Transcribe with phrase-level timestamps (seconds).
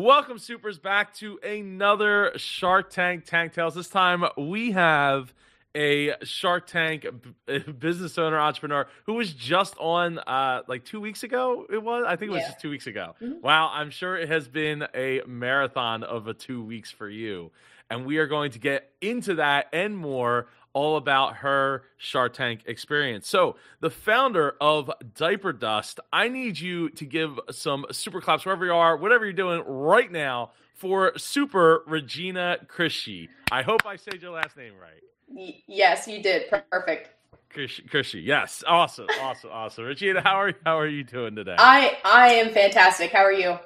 [0.00, 3.74] Welcome, supers, back to another Shark Tank Tank Tales.
[3.74, 5.32] This time we have
[5.74, 7.06] a Shark Tank
[7.46, 11.64] b- business owner entrepreneur who was just on uh, like two weeks ago.
[11.72, 12.48] It was, I think it was Yeah.
[12.48, 13.14] just two weeks ago.
[13.22, 13.40] Mhm.
[13.40, 17.50] Wow, I'm sure it has been a marathon of a two weeks for you.
[17.88, 22.60] And we are going to get into that and more all about her Shark Tank
[22.66, 23.26] experience.
[23.26, 28.66] So, the founder of Diaper Dust, I need you to give some super claps wherever
[28.66, 33.30] you are, whatever you're doing right now for Super Regina Crisci.
[33.50, 35.62] I hope I said your last name right.
[35.66, 36.50] Yes, you did.
[36.70, 37.08] Perfect.
[37.54, 39.84] Crisci, yes, awesome, awesome, awesome.
[39.84, 41.56] Regina, how are how are you doing today?
[41.58, 43.12] I I am fantastic.
[43.12, 43.58] How are you?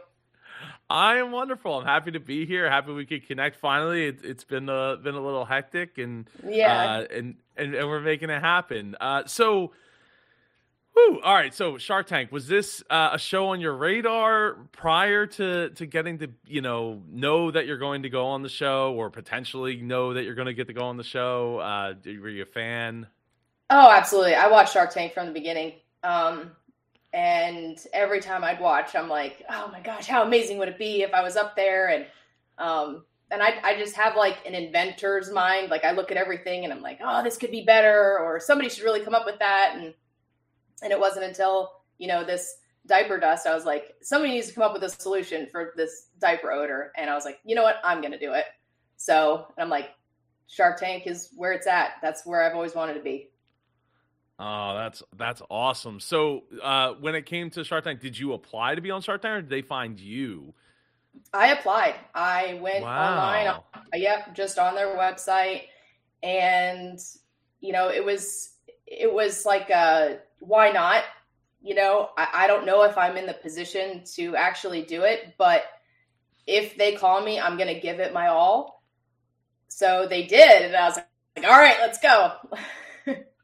[0.91, 1.79] I am wonderful.
[1.79, 2.69] I'm happy to be here.
[2.69, 4.07] Happy we could connect finally.
[4.09, 6.83] It, it's been a been a little hectic, and Yeah.
[7.09, 8.97] uh, and, and and we're making it happen.
[9.01, 9.71] Uh, so,
[10.95, 11.55] whew, all right.
[11.55, 16.19] So, Shark Tank was this uh, a show on your radar prior to to getting
[16.19, 20.15] to you know know that you're going to go on the show, or potentially know
[20.15, 21.59] that you're going to get to go on the show?
[21.61, 23.07] Uh, were you a fan?
[23.73, 24.35] oh, absolutely.
[24.35, 25.75] I watched Shark Tank from the beginning.
[26.03, 26.51] Um,
[27.13, 31.03] and every time I'd watch, I'm like, oh my gosh, how amazing would it be
[31.03, 31.89] if I was up there?
[31.89, 32.07] And
[32.59, 35.71] um, and I I just have like an inventor's mind.
[35.71, 38.69] Like I look at everything and I'm like, oh, this could be better, or somebody
[38.69, 39.75] should really come up with that.
[39.77, 39.95] And
[40.83, 44.55] and it wasn't until you know this diaper dust, I was like, somebody needs to
[44.55, 46.93] come up with a solution for this diaper odor.
[46.97, 48.45] And I was like, you know what, I'm gonna do it.
[48.97, 49.91] So and I'm like,
[50.47, 51.95] Shark Tank is where it's at.
[52.03, 53.30] That's where I've always wanted to be.
[54.43, 56.01] Oh, that's that's awesome.
[56.01, 59.21] So, uh, when it came to Shark Tank, did you apply to be on Shark
[59.21, 60.55] Tank, or did they find you?
[61.35, 61.97] I applied.
[62.15, 63.47] I went online.
[63.47, 63.65] Wow.
[63.75, 65.65] uh, Yep, just on their website,
[66.23, 66.99] and
[67.61, 68.55] you know, it was
[68.87, 71.05] it was like, uh, why not?
[71.63, 75.35] You know, I, I don't know if I'm in the position to actually do it,
[75.37, 75.65] but
[76.47, 78.83] if they call me, I'm gonna give it my all.
[79.69, 82.33] So they did, and I was like, all right, let's go.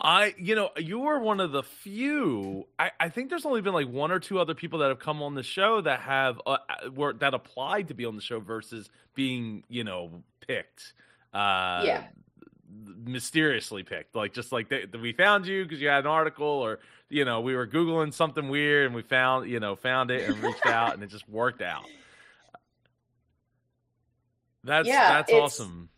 [0.00, 2.66] I, you know, you were one of the few.
[2.78, 5.22] I, I think there's only been like one or two other people that have come
[5.22, 6.58] on the show that have uh,
[6.94, 10.94] were that applied to be on the show versus being, you know, picked.
[11.34, 12.02] Uh, Yeah.
[13.04, 14.14] mysteriously picked.
[14.16, 16.78] Like just like they, we found you because you had an article, or
[17.10, 20.42] you know, we were googling something weird and we found, you know, found it and
[20.42, 21.84] reached out and it just worked out.
[24.64, 25.88] That's Yeah, that's awesome.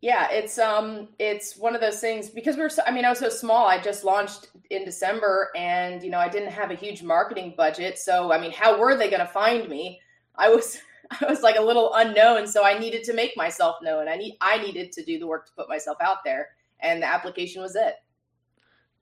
[0.00, 3.10] Yeah, it's um it's one of those things because we we're so, I mean I
[3.10, 3.66] was so small.
[3.66, 7.98] I just launched in December and you know I didn't have a huge marketing budget.
[7.98, 10.00] So I mean how were they going to find me?
[10.36, 10.78] I was
[11.20, 14.08] I was like a little unknown, so I needed to make myself known.
[14.08, 16.50] I need I needed to do the work to put myself out there
[16.80, 17.96] and the application was it.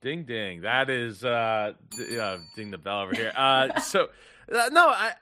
[0.01, 0.63] Ding ding.
[0.63, 1.75] That is uh,
[2.21, 3.33] uh ding the bell over here.
[3.37, 4.09] Uh so
[4.51, 5.13] no, I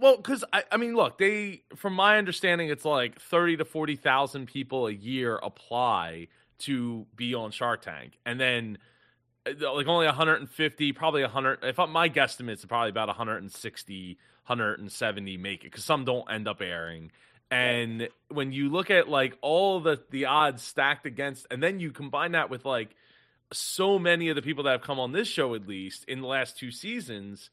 [0.00, 4.46] well cuz I I mean look, they from my understanding it's like 30 to 40,000
[4.46, 8.18] people a year apply to be on Shark Tank.
[8.24, 8.78] And then
[9.46, 15.36] uh, like only 150, probably 100 if I, my guesstimates are probably about 160, 170
[15.36, 17.10] make it cuz some don't end up airing.
[17.50, 21.90] And when you look at like all the the odds stacked against and then you
[21.90, 22.94] combine that with like
[23.52, 26.26] so many of the people that have come on this show at least in the
[26.26, 27.50] last two seasons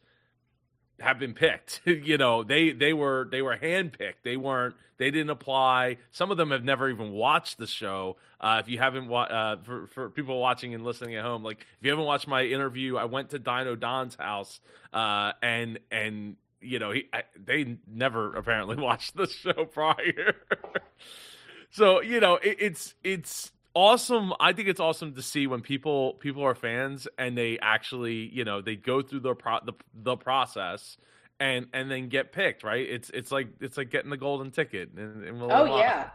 [0.99, 1.81] have been picked.
[1.85, 4.23] You know they they were they were handpicked.
[4.23, 5.97] They weren't they didn't apply.
[6.11, 8.17] Some of them have never even watched the show.
[8.39, 11.61] Uh, if you haven't wa- uh, for, for people watching and listening at home like
[11.61, 14.59] if you haven't watched my interview i went to dino don's house
[14.91, 20.35] uh, and and you know he I, they never apparently watched the show prior.
[21.71, 26.13] So you know it, it's it's awesome i think it's awesome to see when people
[26.15, 30.15] people are fans and they actually you know they go through the pro the, the
[30.15, 30.97] process
[31.39, 34.91] and and then get picked right it's it's like it's like getting the golden ticket
[34.95, 36.09] and, and we'll Oh yeah.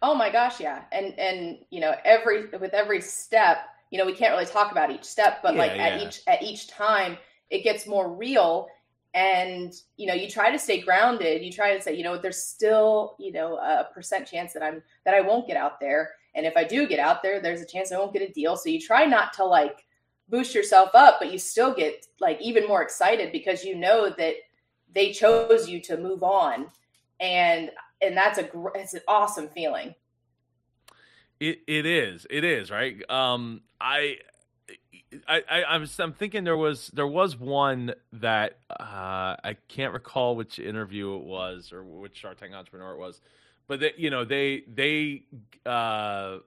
[0.00, 0.82] Oh my gosh, yeah.
[0.92, 3.58] And and you know, every with every step,
[3.90, 6.06] you know, we can't really talk about each step, but Yeah, like at yeah.
[6.06, 7.18] each at each time
[7.50, 8.68] it gets more real
[9.14, 11.42] and you know, you try to stay grounded.
[11.42, 14.82] You try to say, you know, there's still, you know, a percent chance that I'm
[15.04, 16.10] that I won't get out there.
[16.34, 18.56] And if I do get out there, there's a chance I won't get a deal.
[18.56, 19.84] So you try not to like
[20.28, 24.34] boost yourself up, but you still get like even more excited because you know that
[24.94, 26.66] they chose you to move on.
[27.20, 27.70] And
[28.00, 29.94] and that's a gr- it's an awesome feeling.
[31.38, 32.26] It it is.
[32.30, 33.02] It is, right?
[33.10, 34.18] Um I
[35.28, 40.34] I, I I'm I'm thinking there was there was one that uh I can't recall
[40.34, 43.20] which interview it was or which Shark Tank entrepreneur it was.
[43.72, 45.22] But they, you know, they they
[45.64, 46.40] uh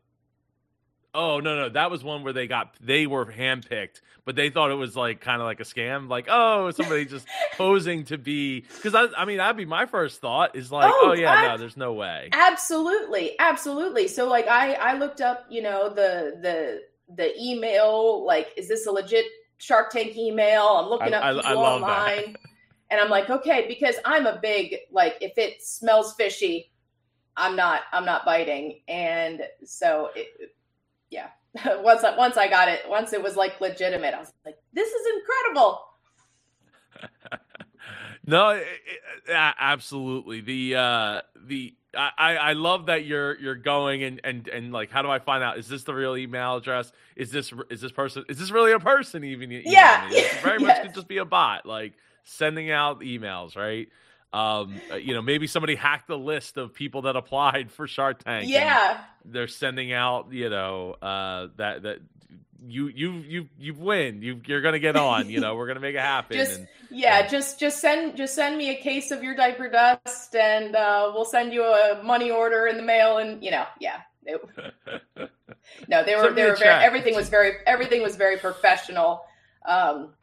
[1.12, 4.70] Oh no no that was one where they got they were handpicked, but they thought
[4.70, 8.60] it was like kind of like a scam, like oh somebody just posing to be
[8.60, 11.48] because I I mean that'd be my first thought is like oh, oh yeah I,
[11.48, 12.30] no there's no way.
[12.32, 14.08] Absolutely absolutely.
[14.08, 16.82] So like I I looked up you know the the
[17.16, 19.26] the email like is this a legit
[19.58, 20.62] Shark Tank email?
[20.62, 22.36] I'm looking up I, people I online
[22.92, 26.72] and I'm like okay because I'm a big like if it smells fishy
[27.38, 30.56] I'm not I'm not biting and so it,
[31.10, 31.30] yeah.
[31.82, 34.90] once I, once I got it, once it was like legitimate, I was like, this
[34.90, 35.82] is incredible.
[38.28, 38.68] no, it,
[39.28, 40.42] it, absolutely.
[40.42, 45.02] The uh, the I, I love that you're you're going and, and and like how
[45.02, 48.26] do I find out is this the real email address is this is this person
[48.28, 50.10] is this really a person even yeah
[50.44, 51.94] very much could just be a bot like
[52.26, 53.88] sending out emails right
[54.34, 58.24] um, uh, you know, maybe somebody hacked the list of people that applied for Shark
[58.24, 58.50] Tank.
[58.50, 62.00] Yeah, they're sending out, you know, uh, that that
[62.68, 64.22] you you you you win.
[64.22, 65.30] You you're gonna get on.
[65.30, 66.38] You know, we're gonna make it happen.
[66.38, 69.70] just and, yeah, and, just just send just send me a case of your diaper
[69.70, 73.18] dust, and uh, we'll send you a money order in the mail.
[73.18, 74.02] And you know, yeah.
[74.28, 74.42] It,
[75.88, 79.24] no, they were they were very, everything was very everything was very professional.
[79.68, 80.14] Um,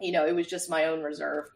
[0.00, 1.48] you know, it was just my own reserve.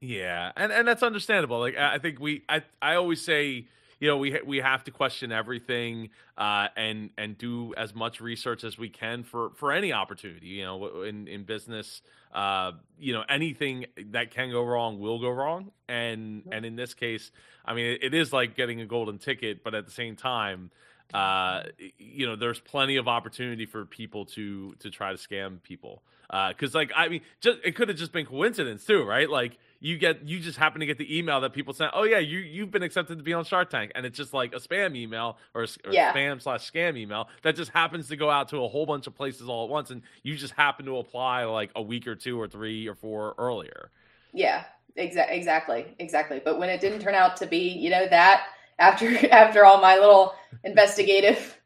[0.00, 1.58] Yeah, and and that's understandable.
[1.58, 3.66] Like I think we, I I always say,
[3.98, 8.62] you know, we we have to question everything, uh, and and do as much research
[8.62, 10.48] as we can for for any opportunity.
[10.48, 12.02] You know, in in business,
[12.34, 16.92] uh, you know, anything that can go wrong will go wrong, and and in this
[16.92, 17.30] case,
[17.64, 20.70] I mean, it, it is like getting a golden ticket, but at the same time.
[21.14, 21.62] Uh,
[21.98, 26.02] you know, there's plenty of opportunity for people to to try to scam people.
[26.28, 29.30] Because, uh, like, I mean, just it could have just been coincidence too, right?
[29.30, 31.92] Like, you get you just happen to get the email that people sent.
[31.94, 34.54] Oh yeah, you you've been accepted to be on Shark Tank, and it's just like
[34.54, 36.12] a spam email or, or yeah.
[36.12, 39.14] spam slash scam email that just happens to go out to a whole bunch of
[39.14, 42.40] places all at once, and you just happen to apply like a week or two
[42.40, 43.90] or three or four earlier.
[44.32, 44.64] Yeah,
[44.96, 46.40] exactly, exactly, exactly.
[46.44, 48.46] But when it didn't turn out to be, you know, that
[48.78, 50.34] after after all my little
[50.64, 51.58] investigative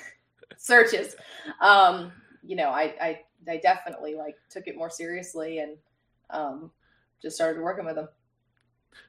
[0.56, 1.16] searches,
[1.60, 2.12] um,
[2.44, 5.76] you know, I, I I definitely like took it more seriously and
[6.30, 6.70] um,
[7.22, 8.08] just started working with them.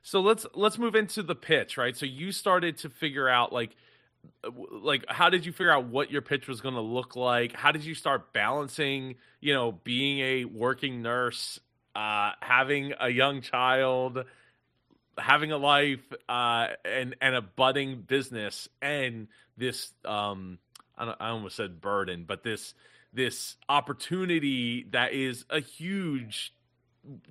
[0.02, 1.96] So let's let's move into the pitch, right?
[1.96, 3.76] So you started to figure out like
[4.72, 7.54] like how did you figure out what your pitch was going to look like?
[7.54, 11.60] How did you start balancing, you know, being a working nurse,
[11.96, 14.24] uh having a young child,
[15.18, 19.28] having a life uh and and a budding business and
[19.58, 20.60] this um
[20.98, 22.74] I, I almost said burden, but this
[23.14, 26.54] this opportunity that is a huge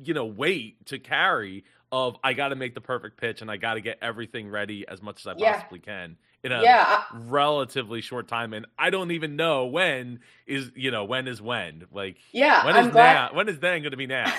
[0.03, 3.57] you know weight to carry of I got to make the perfect pitch and I
[3.57, 5.55] got to get everything ready as much as I yeah.
[5.55, 7.05] possibly can in a yeah.
[7.13, 11.87] relatively short time and I don't even know when is you know when is when
[11.93, 14.33] like yeah when is now when is then going to be now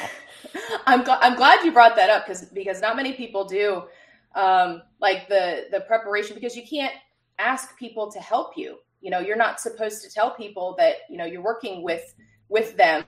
[0.86, 3.84] I'm glad I'm glad you brought that up because because not many people do
[4.36, 6.94] um like the the preparation because you can't
[7.40, 11.18] ask people to help you you know you're not supposed to tell people that you
[11.18, 12.14] know you're working with
[12.50, 13.04] with them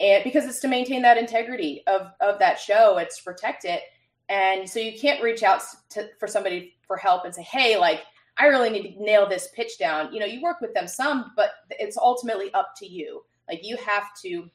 [0.00, 3.82] and because it's to maintain that integrity of of that show it's protect it.
[4.28, 8.02] And so you can't reach out to, for somebody for help and say hey like
[8.36, 10.12] i really need to nail this pitch down.
[10.12, 13.22] You know you work with them some but it's ultimately up to you.
[13.48, 14.50] Like you have to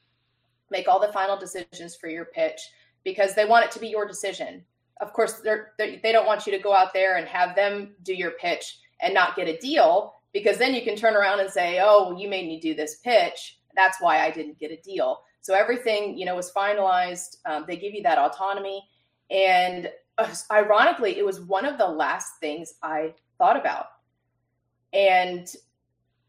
[0.70, 2.60] make all the final decisions for your pitch
[3.04, 4.64] because they want it to be your decision.
[5.00, 7.94] Of course they're, they're they don't want you to go out there and have them
[8.02, 11.50] do your pitch and not get a deal because then you can turn around and
[11.50, 13.58] say oh you made me do this pitch.
[13.74, 17.36] That's why i didn't get a deal so everything, you know, was finalized.
[17.46, 18.82] Um, they give you that autonomy.
[19.30, 23.86] And uh, ironically, it was one of the last things I thought about.
[24.92, 25.50] And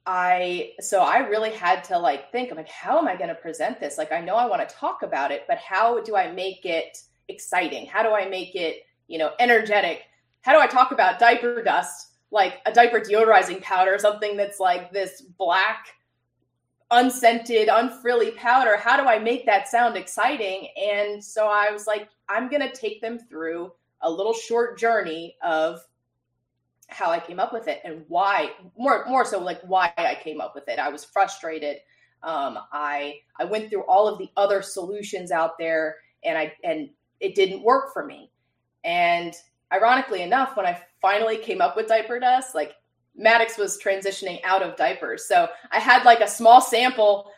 [0.05, 3.35] I, so I really had to like think, I'm like, how am I going to
[3.35, 3.97] present this?
[3.97, 6.97] Like, I know I want to talk about it, but how do I make it
[7.27, 7.85] exciting?
[7.85, 10.03] How do I make it, you know, energetic?
[10.41, 12.07] How do I talk about diaper dust?
[12.31, 15.87] Like a diaper deodorizing powder, something that's like this black
[16.91, 18.77] unscented, unfrilly powder.
[18.77, 20.67] How do I make that sound exciting?
[20.77, 23.71] And so I was like, I'm going to take them through
[24.01, 25.79] a little short journey of
[26.87, 30.41] how I came up with it and why more more so like why I came
[30.41, 30.77] up with it.
[30.77, 31.77] I was frustrated.
[32.21, 36.89] Um, I I went through all of the other solutions out there and I and
[37.21, 38.29] it didn't work for me.
[38.83, 39.33] And
[39.71, 42.73] ironically enough, when I finally came up with diaper dust, like
[43.21, 45.25] Maddox was transitioning out of diapers.
[45.25, 47.31] So I had like a small sample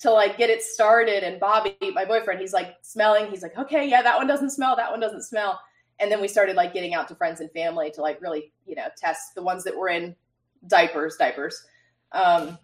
[0.00, 1.22] to like get it started.
[1.22, 3.30] And Bobby, my boyfriend, he's like smelling.
[3.30, 4.76] He's like, okay, yeah, that one doesn't smell.
[4.76, 5.60] That one doesn't smell.
[6.00, 8.74] And then we started like getting out to friends and family to like really, you
[8.74, 10.14] know, test the ones that were in
[10.66, 11.64] diapers, diapers.
[12.12, 12.58] Um,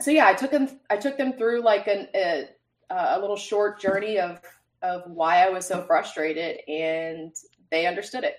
[0.00, 0.80] so yeah, I took them.
[0.88, 2.48] I took them through like an, a
[2.90, 4.40] a little short journey of
[4.82, 7.34] of why I was so frustrated, and
[7.70, 8.36] they understood it.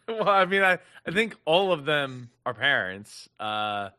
[0.08, 3.28] well, I mean, I I think all of them are parents.
[3.38, 3.90] Uh,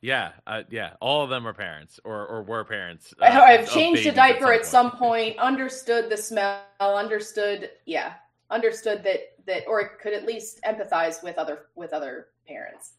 [0.00, 3.14] yeah, uh, yeah, all of them are parents or or were parents.
[3.20, 5.38] Uh, I've changed a diaper at some, at some point.
[5.38, 6.62] Understood the smell.
[6.80, 8.14] Understood, yeah,
[8.50, 12.94] understood that that, or could at least empathize with other with other parents.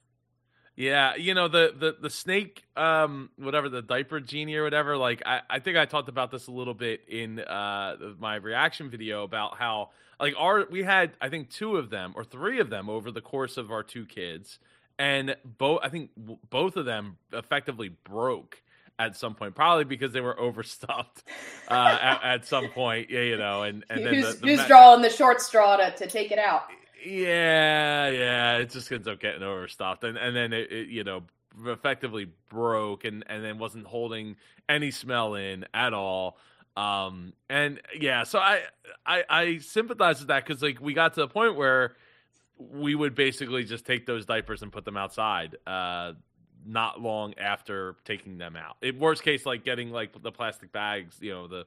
[0.76, 4.98] Yeah, you know the the the snake, um, whatever the diaper genie or whatever.
[4.98, 8.90] Like I, I think I talked about this a little bit in uh my reaction
[8.90, 12.72] video about how like our we had I think two of them or three of
[12.72, 14.58] them over the course of our two kids,
[14.98, 16.10] and both I think
[16.50, 18.60] both of them effectively broke
[18.98, 21.24] at some point, probably because they were overstuffed
[21.68, 23.12] uh, at, at, some point.
[23.12, 25.92] Yeah, you know, and and then who's, the, the who's drawing the short straw to,
[25.92, 26.64] to take it out?
[27.06, 31.24] Yeah, yeah, it just ends up getting overstuffed, and and then it, it, you know
[31.66, 34.36] effectively broke, and and then wasn't holding
[34.70, 36.38] any smell in at all.
[36.76, 38.62] Um, and yeah, so I
[39.06, 41.96] I, I sympathize with that because like we got to the point where
[42.58, 45.58] we would basically just take those diapers and put them outside.
[45.68, 46.14] Uh,
[46.66, 48.78] not long after taking them out.
[48.82, 51.66] In worst case, like getting like the plastic bags, you know, the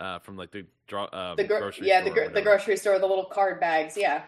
[0.00, 0.60] uh, from like the
[0.96, 4.22] uh, the gro- grocery yeah the, the grocery store, the little card bags, yeah.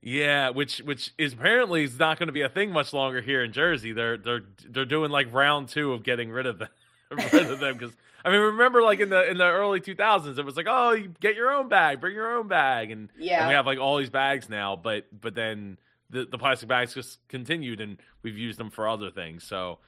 [0.00, 3.42] Yeah, which which is apparently is not going to be a thing much longer here
[3.42, 3.92] in Jersey.
[3.92, 6.68] They're they're they're doing like round two of getting rid of them,
[7.10, 10.38] rid of them because I mean remember like in the in the early two thousands
[10.38, 13.40] it was like oh you get your own bag, bring your own bag, and yeah,
[13.40, 15.78] and we have like all these bags now, but but then
[16.10, 19.42] the the plastic bags just continued and we've used them for other things.
[19.42, 19.78] So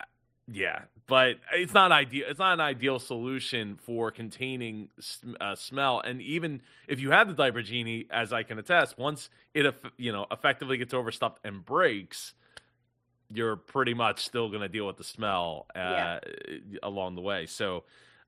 [0.00, 0.04] uh,
[0.46, 2.26] yeah, but it's not ideal.
[2.28, 4.90] It's not an ideal solution for containing
[5.40, 6.00] uh, smell.
[6.00, 10.12] And even if you have the diaper genie, as I can attest, once it you
[10.12, 12.34] know effectively gets overstuffed and breaks,
[13.32, 16.20] you're pretty much still going to deal with the smell uh, yeah.
[16.82, 17.46] along the way.
[17.46, 17.84] So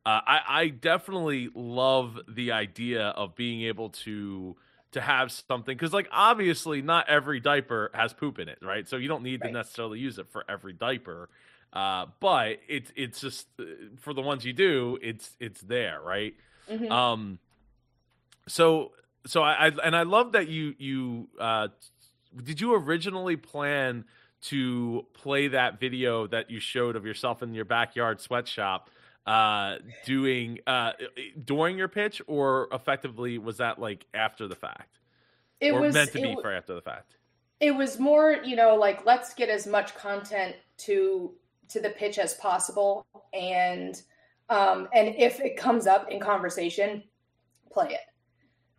[0.06, 4.56] uh, I, I definitely love the idea of being able to
[4.92, 8.96] to have something because like obviously not every diaper has poop in it right so
[8.96, 9.46] you don't need right.
[9.46, 11.28] to necessarily use it for every diaper
[11.72, 13.64] uh, but it's it's just uh,
[14.00, 16.34] for the ones you do, it's it's there, right?
[16.68, 16.90] Mm-hmm.
[16.90, 17.38] Um,
[18.48, 18.92] so
[19.26, 21.68] so I, I, and I love that you you uh,
[22.42, 24.04] did you originally plan
[24.42, 28.88] to play that video that you showed of yourself in your backyard sweatshop
[29.26, 30.92] uh doing uh
[31.44, 34.98] during your pitch or effectively was that like after the fact
[35.60, 37.16] it or was meant to be for after the fact
[37.60, 41.32] it was more you know like let's get as much content to
[41.70, 44.02] to the pitch as possible and
[44.48, 47.02] um, and if it comes up in conversation
[47.70, 48.00] play it.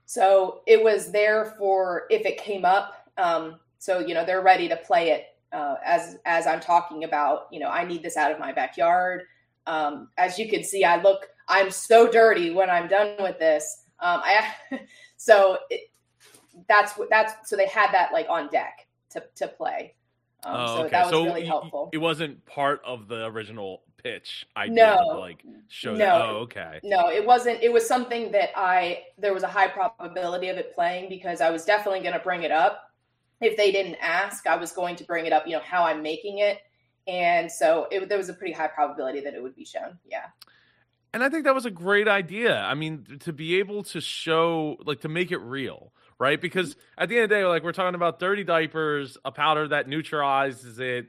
[0.05, 4.67] So it was there for if it came up um, so you know they're ready
[4.67, 8.31] to play it uh, as as i'm talking about you know i need this out
[8.31, 9.24] of my backyard.
[9.67, 13.83] Um, as you can see i look i'm so dirty when i'm done with this.
[14.00, 14.53] Um, i
[15.17, 15.91] so it,
[16.67, 19.95] that's what that's so they had that like on deck to to play
[20.43, 20.89] um, oh, so okay.
[20.89, 21.89] that was so really helpful.
[21.93, 26.21] It wasn't part of the original pitch idea no, to like show no, that.
[26.21, 26.79] Oh, okay.
[26.83, 27.62] No, it wasn't.
[27.62, 31.50] It was something that I there was a high probability of it playing because I
[31.51, 32.91] was definitely going to bring it up.
[33.39, 35.45] If they didn't ask, I was going to bring it up.
[35.45, 36.60] You know how I'm making it,
[37.07, 39.98] and so it, there was a pretty high probability that it would be shown.
[40.05, 40.25] Yeah.
[41.13, 42.57] And I think that was a great idea.
[42.57, 45.91] I mean, to be able to show, like, to make it real
[46.22, 46.40] right?
[46.40, 49.68] Because at the end of the day, like we're talking about dirty diapers, a powder
[49.70, 51.08] that neutralizes it.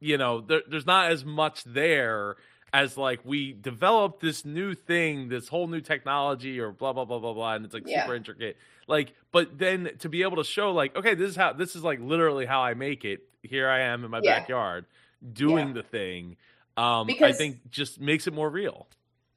[0.00, 2.36] You know, there, there's not as much there
[2.74, 7.18] as like we developed this new thing, this whole new technology, or blah blah blah
[7.20, 8.02] blah blah, and it's like yeah.
[8.02, 8.58] super intricate.
[8.86, 11.82] Like, but then to be able to show, like, okay, this is how this is
[11.82, 13.22] like literally how I make it.
[13.42, 14.40] Here I am in my yeah.
[14.40, 14.84] backyard
[15.32, 15.72] doing yeah.
[15.72, 16.36] the thing.
[16.76, 18.88] Um, because, I think just makes it more real.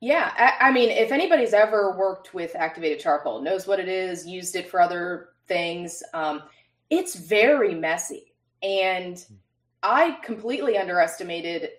[0.01, 4.25] Yeah, I, I, mean, if anybody's ever worked with activated charcoal, knows what it is,
[4.25, 6.41] used it for other things, um,
[6.89, 8.33] it's very messy.
[8.63, 9.35] And hmm.
[9.83, 11.69] I completely underestimated,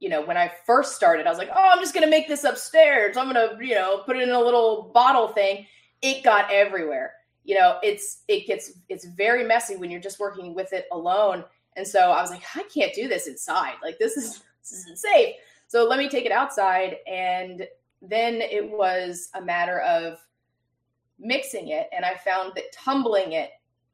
[0.00, 2.26] you know, when I first started, I was like, oh, I'm just going to make
[2.26, 3.18] this upstairs.
[3.18, 5.66] I'm going to, you know, put it in a little bottle thing.
[6.00, 7.12] It got everywhere.
[7.44, 11.44] You know, it's, it gets, it's very messy when you're just working with it alone.
[11.76, 13.74] And so I was like, I can't do this inside.
[13.82, 15.34] Like, this is, this isn't safe.
[15.68, 16.96] So let me take it outside.
[17.06, 17.66] And
[18.02, 20.18] then it was a matter of
[21.18, 21.88] mixing it.
[21.94, 23.50] And I found that tumbling it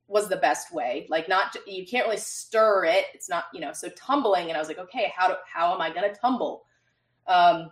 [0.07, 1.07] was the best way.
[1.09, 3.07] Like not you can't really stir it.
[3.15, 5.81] It's not, you know, so tumbling and I was like, okay, how do how am
[5.81, 6.65] I going to tumble?
[7.27, 7.71] Um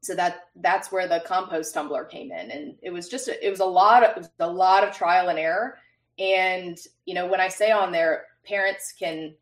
[0.00, 3.50] so that that's where the compost tumbler came in and it was just a, it
[3.50, 5.78] was a lot of it was a lot of trial and error
[6.18, 9.34] and you know when I say on there parents can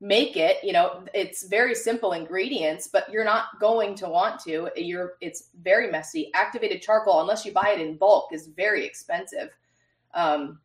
[0.00, 4.70] make it you know it's very simple ingredients but you're not going to want to.
[4.76, 6.30] You're it's very messy.
[6.34, 9.50] Activated charcoal unless you buy it in bulk is very expensive.
[10.14, 10.58] Um,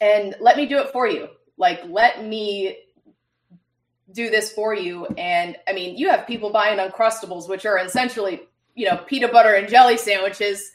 [0.00, 1.28] and let me do it for you.
[1.58, 2.78] Like let me
[4.12, 5.06] do this for you.
[5.18, 8.40] And i mean you have people buying uncrustables which are essentially
[8.74, 10.72] you know peanut butter and jelly sandwiches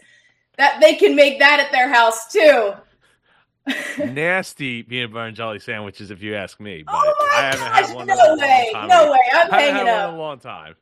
[0.58, 2.74] that they can make that at their house too
[3.98, 6.84] nasty peanut butter and jelly sandwiches, if you ask me.
[6.84, 9.20] But oh my I haven't gosh, had one no way, no way.
[9.34, 10.10] I'm I hanging up.
[10.10, 10.76] In a long time.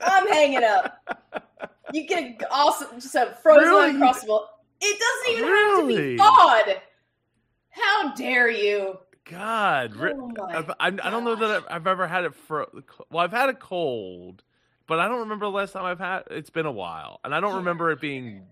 [0.00, 1.22] I'm hanging up.
[1.92, 3.92] You get awesome, just a frozen Really?
[3.92, 4.40] uncrustable.
[4.80, 6.80] It doesn't even have to be thawed.
[7.70, 8.98] How dare you?
[9.24, 12.66] God, Oh I, I don't know that I've, I've ever had it for.
[13.08, 14.42] Well, I've had a cold,
[14.88, 16.24] but I don't remember the last time I've had.
[16.32, 18.42] It's been a while, and I don't remember it being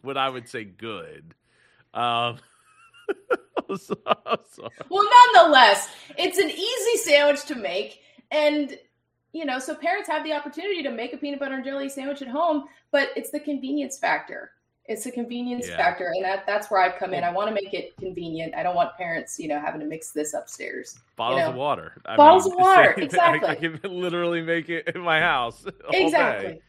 [0.00, 1.34] what I would say good.
[1.92, 2.38] Um,
[4.88, 5.88] Well, nonetheless,
[6.18, 8.00] it's an easy sandwich to make,
[8.32, 8.76] and
[9.32, 12.20] you know, so parents have the opportunity to make a peanut butter and jelly sandwich
[12.20, 14.50] at home, but it's the convenience factor.
[14.86, 15.76] It's the convenience Yeah.
[15.76, 17.22] factor, and that that's where I come in.
[17.22, 18.56] I want to make it convenient.
[18.56, 20.98] I don't want parents, you know, having to mix this upstairs.
[21.14, 21.92] bottles know, of water.
[22.06, 23.20] I bottles mean, of water, same thing.
[23.20, 25.64] I- I, can literally make it in my house.
[25.92, 26.60] Exactly.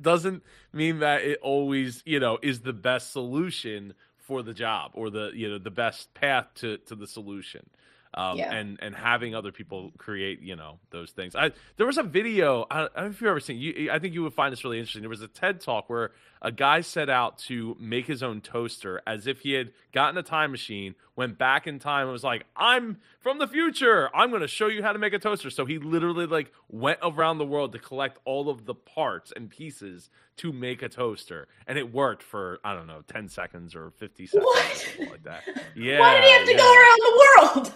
[0.00, 3.92] doesn't mean that it always you know is the best solution
[4.28, 7.68] for the job or the you know the best path to to the solution.
[8.14, 8.54] Um, Yeah.
[8.54, 11.34] and and having other people create you know those things.
[11.36, 13.98] I there was a video i, I don't know if you've ever seen you i
[13.98, 15.02] think you would find this really interesting.
[15.02, 19.02] There was a ted talk where a guy set out to make his own toaster
[19.06, 22.46] as if he had gotten a time machine went back in time and was like
[22.56, 25.66] i'm from the future i'm going to show you how to make a toaster so
[25.66, 30.10] he literally like went around the world to collect all of the parts and pieces
[30.36, 34.26] to make a toaster and it worked for i don't know 10 seconds or 50
[34.26, 34.96] seconds What?
[35.00, 35.42] or like that
[35.74, 36.58] yeah Why did he have to yeah.
[36.58, 37.72] go around the world?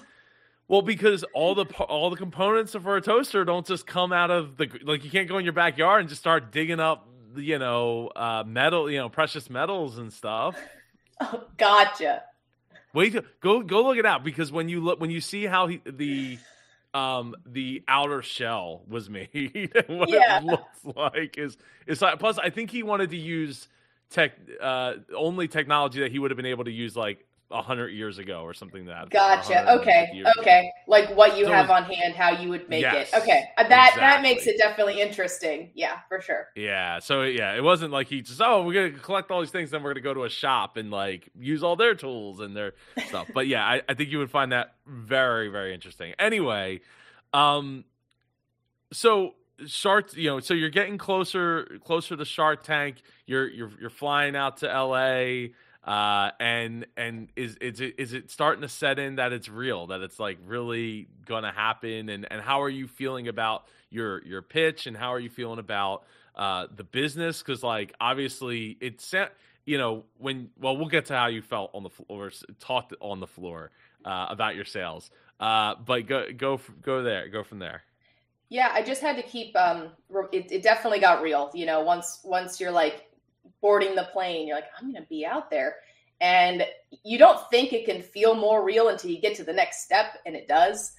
[0.69, 4.57] well, because all the all the components for a toaster don't just come out of
[4.57, 8.09] the like you can't go in your backyard and just start digging up you know
[8.15, 10.57] uh, metal you know precious metals and stuff.
[11.21, 12.25] Oh, gotcha.
[12.95, 15.81] Wait, go go look it out because when you look when you see how he,
[15.87, 16.39] the
[16.95, 20.39] um the outer shell was made and what Yeah.
[20.39, 23.69] it looks like is is like plus I think he wanted to use
[24.11, 28.19] tech uh only technology that he would have been able to use like hundred years
[28.19, 29.11] ago or something that.
[29.11, 29.53] Gotcha.
[29.67, 30.21] 150 Okay.
[30.21, 30.31] ago.
[30.41, 30.71] Okay.
[30.87, 33.19] Like what you So have on hand, how you would make Yes, it.
[33.19, 33.45] Okay.
[33.59, 35.71] Uh, That that makes it definitely interesting.
[35.75, 36.49] Yeah, for sure.
[36.57, 36.99] Yeah.
[37.01, 39.83] So yeah, it wasn't like he just oh we're gonna collect all these things, then
[39.83, 42.73] we're gonna go to a shop and like use all their tools and their
[43.09, 43.29] stuff.
[43.35, 46.15] But yeah, I, I think you would find that very very interesting.
[46.19, 46.81] Anyway,
[47.35, 47.85] um,
[48.93, 49.35] so
[49.67, 53.03] Shark, you know, so you're getting closer closer to Shark Tank.
[53.27, 55.53] You're you're you're flying out to L.A.
[55.85, 59.89] Uh, and and is is it is it starting to set in that it's real
[59.89, 64.43] that it's like really gonna happen and and how are you feeling about your your
[64.43, 66.05] pitch and how are you feeling about
[66.37, 69.13] uh the business because like obviously it's
[69.67, 73.19] you know when well we'll get to how you felt on the floor talked on
[73.19, 73.73] the floor
[74.05, 77.83] uh about your sales uh but go go go there go from there
[78.53, 79.57] Yeah, I just had to keep.
[79.57, 79.89] Um,
[80.31, 81.51] it, it definitely got real.
[81.55, 83.09] You know, once once you're like
[83.63, 85.77] boarding the plane, you're like, I'm gonna be out there,
[86.21, 86.67] and
[87.03, 90.19] you don't think it can feel more real until you get to the next step,
[90.27, 90.93] and it does.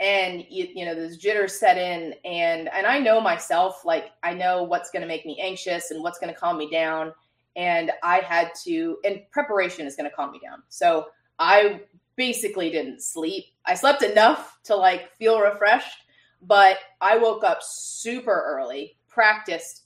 [0.00, 3.84] And you, you know, those jitters set in, and and I know myself.
[3.84, 7.12] Like, I know what's gonna make me anxious and what's gonna calm me down.
[7.54, 10.62] And I had to, and preparation is gonna calm me down.
[10.68, 11.06] So
[11.38, 11.82] I
[12.16, 13.44] basically didn't sleep.
[13.64, 16.02] I slept enough to like feel refreshed
[16.42, 19.81] but I woke up super early, practiced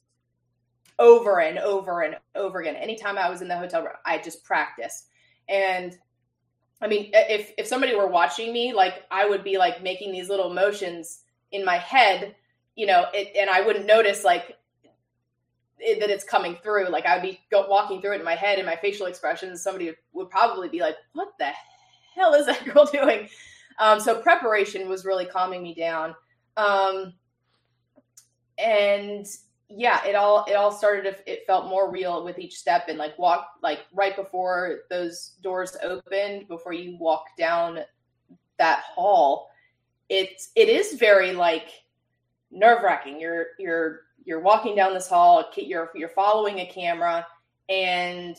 [0.98, 2.76] over and over and over again.
[2.76, 5.08] Anytime I was in the hotel room, I just practiced.
[5.48, 5.96] And
[6.80, 10.28] I mean, if if somebody were watching me, like I would be like making these
[10.28, 11.20] little motions
[11.52, 12.34] in my head,
[12.74, 14.56] you know, it, and I wouldn't notice like
[15.78, 16.88] it, that it's coming through.
[16.88, 19.62] Like I would be go, walking through it in my head and my facial expressions.
[19.62, 21.50] Somebody would probably be like, "What the
[22.14, 23.28] hell is that girl doing?"
[23.78, 26.14] Um, so preparation was really calming me down
[26.56, 27.12] um
[28.58, 29.26] and
[29.68, 33.18] yeah it all it all started it felt more real with each step and like
[33.18, 37.80] walk like right before those doors opened before you walk down
[38.58, 39.48] that hall
[40.08, 41.68] it's it is very like
[42.52, 47.26] nerve wracking you're you're you're walking down this hall you're you're following a camera
[47.68, 48.36] and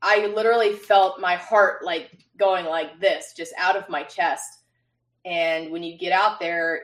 [0.00, 4.60] i literally felt my heart like going like this just out of my chest.
[5.24, 6.82] And when you get out there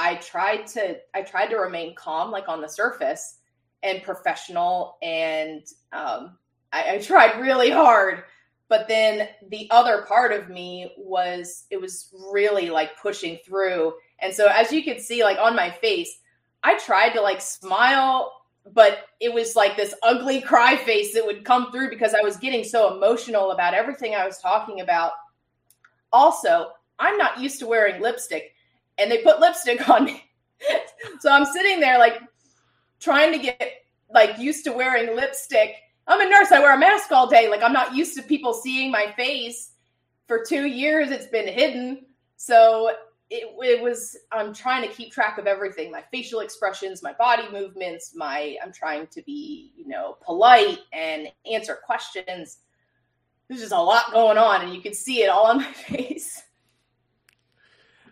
[0.00, 3.36] I tried to I tried to remain calm, like on the surface,
[3.82, 6.38] and professional, and um,
[6.72, 8.24] I, I tried really hard.
[8.70, 14.32] but then the other part of me was it was really like pushing through and
[14.32, 16.20] so as you could see like on my face
[16.62, 18.32] i tried to like smile
[18.72, 22.36] but it was like this ugly cry face that would come through because i was
[22.36, 25.12] getting so emotional about everything i was talking about
[26.12, 28.54] also i'm not used to wearing lipstick
[29.00, 30.24] and they put lipstick on me
[31.20, 32.20] so i'm sitting there like
[33.00, 33.82] trying to get
[34.12, 35.76] like used to wearing lipstick
[36.10, 36.50] I'm a nurse.
[36.50, 37.48] I wear a mask all day.
[37.48, 39.72] Like I'm not used to people seeing my face.
[40.26, 42.04] For two years, it's been hidden.
[42.36, 42.88] So
[43.30, 44.16] it, it was.
[44.32, 48.12] I'm trying to keep track of everything: my facial expressions, my body movements.
[48.16, 52.58] My I'm trying to be, you know, polite and answer questions.
[53.46, 56.42] There's just a lot going on, and you can see it all on my face.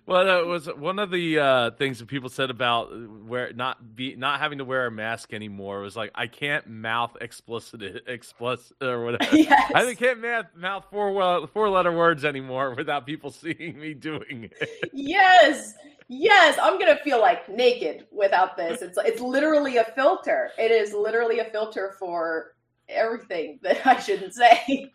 [0.08, 2.86] Well, that was one of the uh, things that people said about
[3.26, 5.80] where not be not having to wear a mask anymore.
[5.80, 9.36] Was like I can't mouth explicit explicit or whatever.
[9.36, 9.70] Yes.
[9.74, 14.90] I can't mouth mouth four four letter words anymore without people seeing me doing it.
[14.94, 15.74] Yes,
[16.08, 18.80] yes, I'm gonna feel like naked without this.
[18.80, 20.52] It's it's literally a filter.
[20.56, 22.54] It is literally a filter for
[22.88, 24.90] everything that I shouldn't say.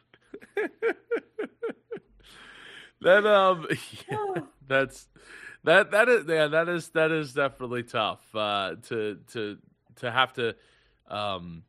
[3.03, 3.67] that um.
[4.11, 5.07] Yeah that's
[5.63, 9.57] that that is yeah that is that is definitely tough uh, to to
[9.97, 10.55] to have to
[11.07, 11.63] um,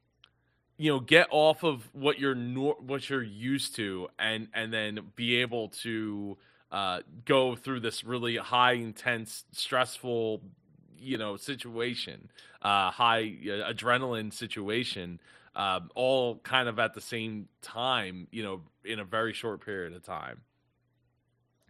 [0.78, 5.00] you know get off of what you're nor- what you're used to and and then
[5.16, 6.36] be able to
[6.72, 10.40] uh, go through this really high intense stressful
[10.98, 12.30] you know situation
[12.62, 15.20] uh, high uh, adrenaline situation
[15.56, 19.92] um, all kind of at the same time you know in a very short period
[19.94, 20.40] of time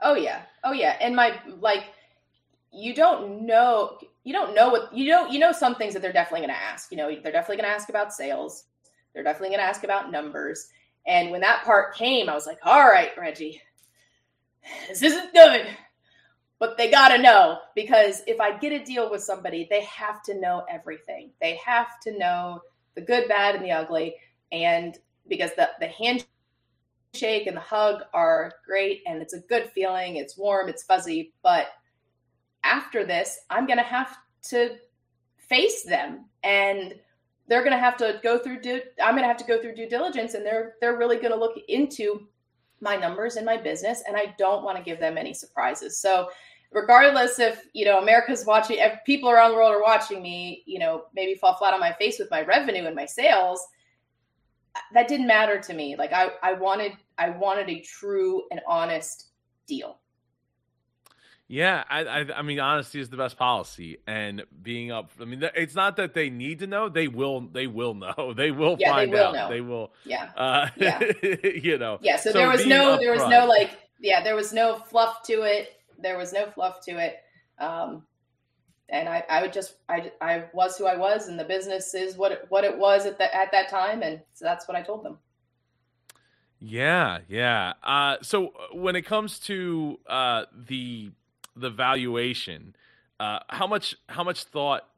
[0.04, 0.42] Oh yeah.
[0.64, 0.96] Oh yeah.
[1.00, 1.86] And my like
[2.72, 6.12] you don't know you don't know what you know you know some things that they're
[6.12, 6.90] definitely going to ask.
[6.92, 8.64] You know, they're definitely going to ask about sales.
[9.14, 10.68] They're definitely going to ask about numbers.
[11.06, 13.62] And when that part came, I was like, "All right, Reggie.
[14.88, 15.66] This isn't good."
[16.58, 20.22] But they got to know because if I get a deal with somebody, they have
[20.24, 21.32] to know everything.
[21.40, 22.62] They have to know
[22.96, 24.16] the good, bad, and the ugly.
[24.52, 26.26] And because the the hand
[27.14, 30.16] shake and the hug are great and it's a good feeling.
[30.16, 31.32] It's warm, it's fuzzy.
[31.42, 31.68] But
[32.62, 34.16] after this, I'm going to have
[34.50, 34.76] to
[35.38, 36.94] face them and
[37.46, 39.74] they're going to have to go through due, I'm going to have to go through
[39.74, 42.26] due diligence and they're they're really going to look into
[42.80, 45.98] my numbers in my business and I don't want to give them any surprises.
[45.98, 46.30] So
[46.74, 50.78] regardless if, you know, America's watching if people around the world are watching me, you
[50.78, 53.64] know, maybe fall flat on my face with my revenue and my sales,
[54.92, 55.96] that didn't matter to me.
[55.96, 59.28] Like I, I wanted, I wanted a true and honest
[59.66, 59.98] deal.
[61.46, 65.10] Yeah, I, I, I, mean, honesty is the best policy, and being up.
[65.20, 68.32] I mean, it's not that they need to know; they will, they will know.
[68.34, 69.34] They will yeah, find they will out.
[69.34, 69.48] Know.
[69.50, 69.92] They will.
[70.04, 70.30] Yeah.
[70.36, 71.00] Uh, yeah.
[71.42, 71.98] you know.
[72.00, 72.16] Yeah.
[72.16, 73.32] So, so there was no, there was front.
[73.32, 75.80] no like, yeah, there was no fluff to it.
[75.98, 77.18] There was no fluff to it.
[77.58, 78.04] Um,
[78.88, 82.16] and I, I would just I, I was who I was and the business is
[82.16, 84.82] what it, what it was at that at that time and so that's what I
[84.82, 85.18] told them.
[86.66, 87.74] Yeah, yeah.
[87.82, 91.10] Uh, so uh, when it comes to uh, the
[91.54, 92.74] the valuation,
[93.20, 94.88] uh, how much how much thought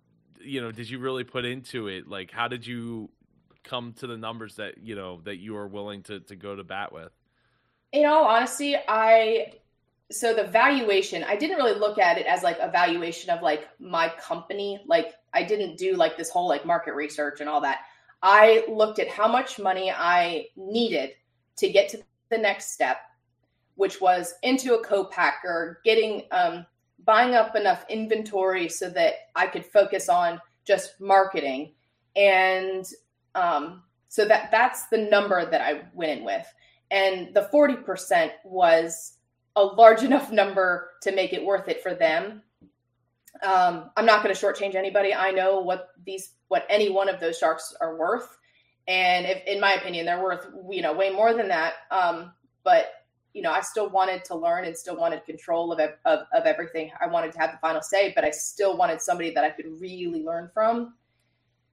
[0.41, 2.09] you know did you really put into it?
[2.09, 3.11] Like, how did you
[3.65, 6.63] come to the numbers that you know that you are willing to to go to
[6.63, 7.11] bat with?
[7.91, 9.55] In all honesty, I
[10.13, 13.69] so the valuation i didn't really look at it as like a valuation of like
[13.81, 17.81] my company like i didn't do like this whole like market research and all that
[18.23, 21.11] i looked at how much money i needed
[21.57, 21.99] to get to
[22.31, 22.99] the next step
[23.77, 26.65] which was into a co-packer getting um,
[27.05, 31.73] buying up enough inventory so that i could focus on just marketing
[32.17, 32.87] and
[33.35, 36.47] um, so that that's the number that i went in with
[36.91, 39.15] and the 40% was
[39.55, 42.43] a large enough number to make it worth it for them.
[43.43, 45.13] Um, I'm not going to shortchange anybody.
[45.13, 48.39] I know what these, what any one of those sharks are worth,
[48.89, 51.75] and if, in my opinion, they're worth you know way more than that.
[51.91, 52.33] Um,
[52.65, 52.93] but
[53.33, 56.91] you know, I still wanted to learn and still wanted control of, of of everything.
[57.01, 59.67] I wanted to have the final say, but I still wanted somebody that I could
[59.81, 60.95] really learn from.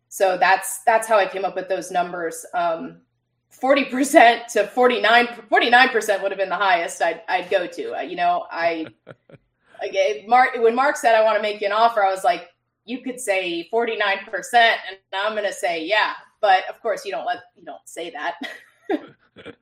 [0.10, 2.45] So that's that's how I came up with those numbers.
[2.54, 3.02] Um,
[3.62, 8.15] 40% to 49 49% would have been the highest I'd, I'd go to uh, you
[8.15, 8.88] know i
[9.82, 12.49] like mark when mark said i want to make you an offer i was like
[12.86, 17.25] you could say 49% and i'm going to say yeah but of course you don't
[17.25, 18.36] let you don't say that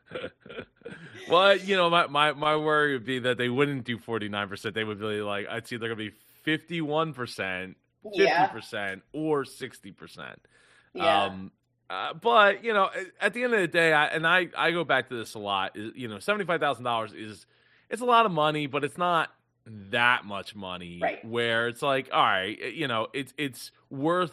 [1.29, 4.83] well you know my, my my worry would be that they wouldn't do 49% they
[4.83, 8.95] would be like i'd see they're going to be 51% 50% yeah.
[9.13, 10.35] or 60%
[10.93, 11.23] yeah.
[11.23, 11.51] um
[11.91, 12.89] Uh, but you know,
[13.19, 15.39] at the end of the day, I, and I I go back to this a
[15.39, 15.75] lot.
[15.75, 17.45] Is, you know, seventy five thousand dollars is
[17.89, 19.29] it's a lot of money, but it's not
[19.65, 20.99] that much money.
[21.03, 21.25] Right.
[21.25, 24.31] Where it's like, all right, you know, it's it's worth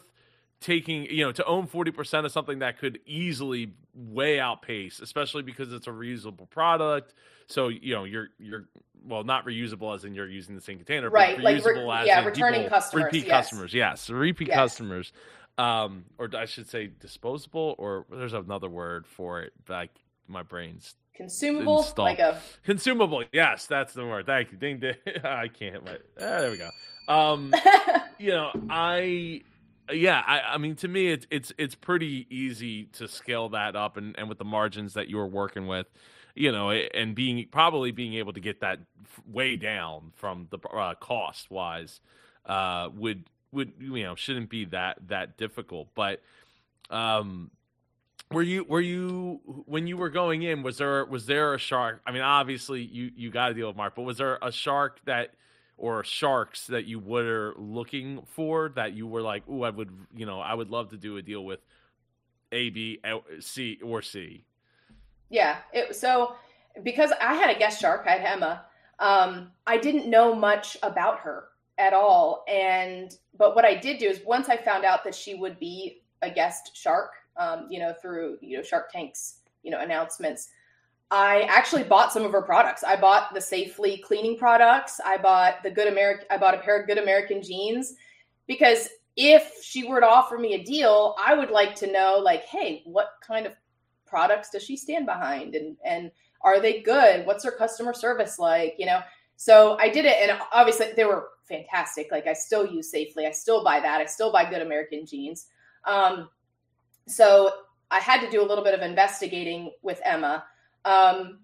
[0.61, 5.73] taking you know to own 40% of something that could easily way outpace especially because
[5.73, 7.15] it's a reusable product.
[7.47, 8.69] So you know you're you're
[9.05, 12.01] well not reusable as in you're using the same container right but like reusable re-
[12.01, 13.31] as yeah in returning people, customers repeat yes.
[13.49, 14.57] customers yes repeat Yes.
[14.57, 15.13] customers.
[15.57, 19.91] Um or i should say disposable or there's another word for it like
[20.27, 22.05] my brain's consumable Install.
[22.05, 24.27] like a consumable yes that's the word.
[24.27, 24.59] Thank you.
[24.59, 24.95] Ding ding.
[25.25, 26.69] I can't my ah, there we go.
[27.09, 27.55] Um
[28.19, 29.43] you know, I
[29.93, 33.97] yeah, I, I mean to me it's it's it's pretty easy to scale that up
[33.97, 35.87] and, and with the margins that you were working with,
[36.35, 38.81] you know, and being probably being able to get that
[39.27, 42.01] way down from the uh, cost wise
[42.47, 45.89] uh would would you know shouldn't be that that difficult.
[45.95, 46.23] But
[46.91, 47.51] um
[48.31, 52.01] were you were you when you were going in was there was there a shark?
[52.07, 55.01] I mean obviously you you got to deal with mark but was there a shark
[55.07, 55.35] that
[55.79, 60.27] or sharks that you were looking for that you were like, "Ooh, I would, you
[60.27, 61.61] know, I would love to do a deal with
[62.53, 63.01] A, B,
[63.41, 64.45] C, or C."
[65.31, 65.59] Yeah.
[65.73, 66.35] It, so
[66.83, 68.65] because I had a guest shark, I had Emma.
[68.99, 74.09] Um, I didn't know much about her at all, and but what I did do
[74.09, 77.93] is once I found out that she would be a guest shark, um, you know,
[77.93, 80.49] through you know Shark Tank's you know announcements.
[81.11, 82.85] I actually bought some of her products.
[82.85, 85.01] I bought the Safely cleaning products.
[85.05, 86.27] I bought the Good American.
[86.31, 87.95] I bought a pair of Good American jeans
[88.47, 92.45] because if she were to offer me a deal, I would like to know, like,
[92.45, 93.53] hey, what kind of
[94.07, 96.11] products does she stand behind, and and
[96.43, 97.27] are they good?
[97.27, 98.75] What's her customer service like?
[98.79, 99.01] You know.
[99.37, 102.09] So I did it, and obviously they were fantastic.
[102.11, 103.27] Like I still use Safely.
[103.27, 104.01] I still buy that.
[104.01, 105.47] I still buy Good American jeans.
[105.85, 106.29] Um,
[107.07, 107.51] so
[107.91, 110.45] I had to do a little bit of investigating with Emma.
[110.89, 111.41] Um,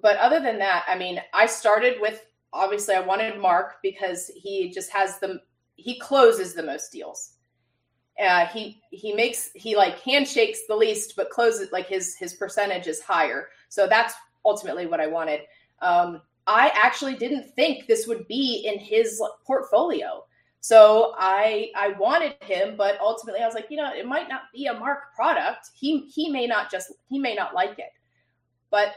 [0.00, 4.70] but other than that, I mean, I started with obviously I wanted Mark because he
[4.70, 5.40] just has the
[5.76, 7.34] he closes the most deals.
[8.18, 12.86] Uh, he he makes he like handshakes the least, but closes like his his percentage
[12.86, 13.48] is higher.
[13.68, 14.14] So that's
[14.44, 15.40] ultimately what I wanted.
[15.82, 20.24] Um, I actually didn't think this would be in his portfolio.
[20.60, 24.42] So I I wanted him, but ultimately I was like, you know, it might not
[24.54, 25.68] be a Mark product.
[25.74, 27.92] He he may not just he may not like it
[28.70, 28.94] but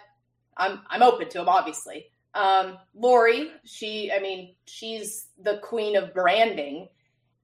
[0.58, 2.08] I'm I'm open to them, obviously.
[2.36, 6.88] Um, Lori, she, I mean, she's the queen of branding,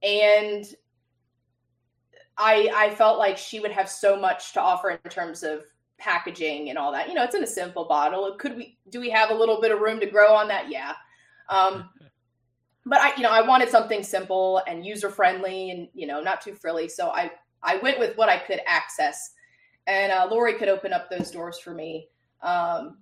[0.02, 0.64] and
[2.36, 5.64] I I felt like she would have so much to offer in terms of
[5.98, 7.08] packaging and all that.
[7.08, 8.34] You know, it's in a simple bottle.
[8.38, 10.70] Could we do we have a little bit of room to grow on that?
[10.70, 10.94] Yeah.
[11.48, 11.90] Um,
[12.86, 16.40] but I, you know, I wanted something simple and user friendly, and you know, not
[16.40, 16.88] too frilly.
[16.88, 17.30] So I
[17.62, 19.34] I went with what I could access,
[19.86, 22.08] and uh, Lori could open up those doors for me.
[22.42, 22.98] Um,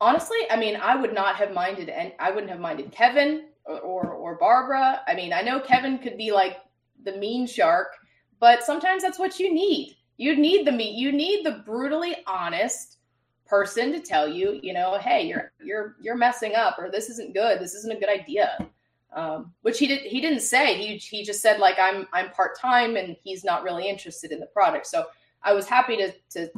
[0.00, 3.80] honestly, I mean, I would not have minded, and I wouldn't have minded Kevin or,
[3.80, 5.00] or, or Barbara.
[5.06, 6.58] I mean, I know Kevin could be like
[7.04, 7.96] the mean shark,
[8.40, 9.96] but sometimes that's what you need.
[10.16, 10.94] You need the meat.
[10.94, 12.98] You need the brutally honest
[13.46, 17.34] person to tell you, you know, hey, you're you're you're messing up, or this isn't
[17.34, 17.60] good.
[17.60, 18.68] This isn't a good idea.
[19.12, 20.00] Um, which he did.
[20.00, 20.76] He didn't say.
[20.76, 24.40] He he just said like I'm I'm part time and he's not really interested in
[24.40, 24.86] the product.
[24.86, 25.06] So
[25.42, 26.48] I was happy to to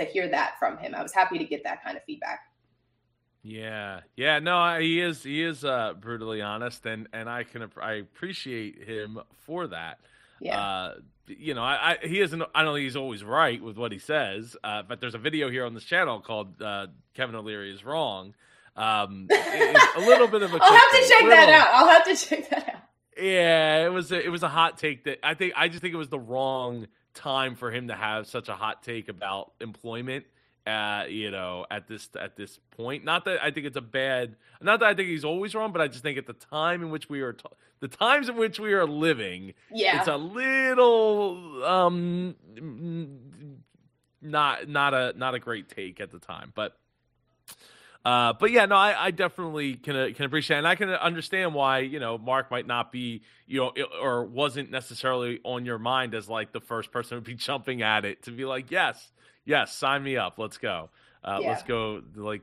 [0.00, 0.94] to hear that from him.
[0.94, 2.40] I was happy to get that kind of feedback.
[3.42, 7.94] Yeah, yeah, no, he is he is uh, brutally honest, and and I can I
[7.94, 9.98] appreciate him for that.
[10.40, 10.60] Yeah.
[10.60, 10.94] Uh,
[11.26, 12.42] you know, I, I he isn't.
[12.54, 14.56] I don't think he's always right with what he says.
[14.62, 18.34] Uh, but there's a video here on this channel called uh, "Kevin O'Leary is Wrong."
[18.76, 20.58] Um, it's a little bit of a.
[20.62, 21.68] I'll have to check that out.
[21.72, 22.82] I'll have to check that out.
[23.16, 25.94] Yeah, it was a, it was a hot take that I think I just think
[25.94, 26.86] it was the wrong
[27.20, 30.24] time for him to have such a hot take about employment.
[30.66, 34.36] Uh, you know, at this at this point, not that I think it's a bad,
[34.60, 36.90] not that I think he's always wrong, but I just think at the time in
[36.90, 37.44] which we are, t-
[37.80, 39.98] the times in which we are living, Yeah.
[40.00, 42.34] it's a little um
[44.20, 46.76] not not a not a great take at the time, but
[48.04, 50.58] uh, but yeah, no, I, I definitely can uh, can appreciate, it.
[50.60, 54.24] and I can understand why you know Mark might not be you know i- or
[54.24, 58.22] wasn't necessarily on your mind as like the first person to be jumping at it
[58.24, 59.10] to be like yes,
[59.44, 60.88] yes, sign me up, let's go,
[61.24, 62.42] uh, let's go, like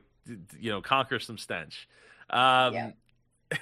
[0.60, 1.88] you know conquer some stench.
[2.30, 2.90] Um, Yeah.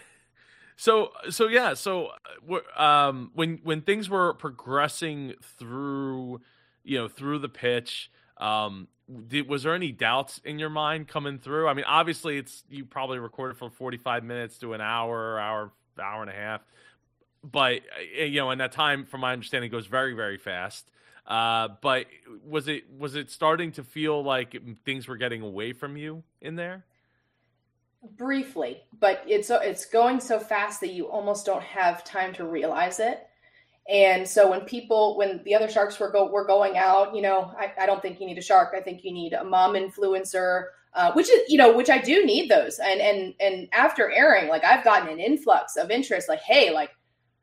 [0.76, 2.10] so so yeah so
[2.50, 6.40] uh, um when when things were progressing through
[6.84, 8.86] you know through the pitch um
[9.28, 12.84] did, was there any doubts in your mind coming through i mean obviously it's you
[12.84, 16.60] probably recorded for 45 minutes to an hour hour hour and a half
[17.50, 20.90] but uh, you know, and that time, from my understanding, goes very very fast.
[21.26, 22.06] Uh, but
[22.46, 26.56] was it was it starting to feel like things were getting away from you in
[26.56, 26.84] there?
[28.16, 33.00] Briefly, but it's it's going so fast that you almost don't have time to realize
[33.00, 33.25] it.
[33.88, 37.52] And so when people, when the other sharks were go were going out, you know,
[37.56, 38.74] I, I don't think you need a shark.
[38.76, 42.24] I think you need a mom influencer, uh, which is you know, which I do
[42.26, 42.80] need those.
[42.80, 46.28] And and and after airing, like I've gotten an influx of interest.
[46.28, 46.90] Like, hey, like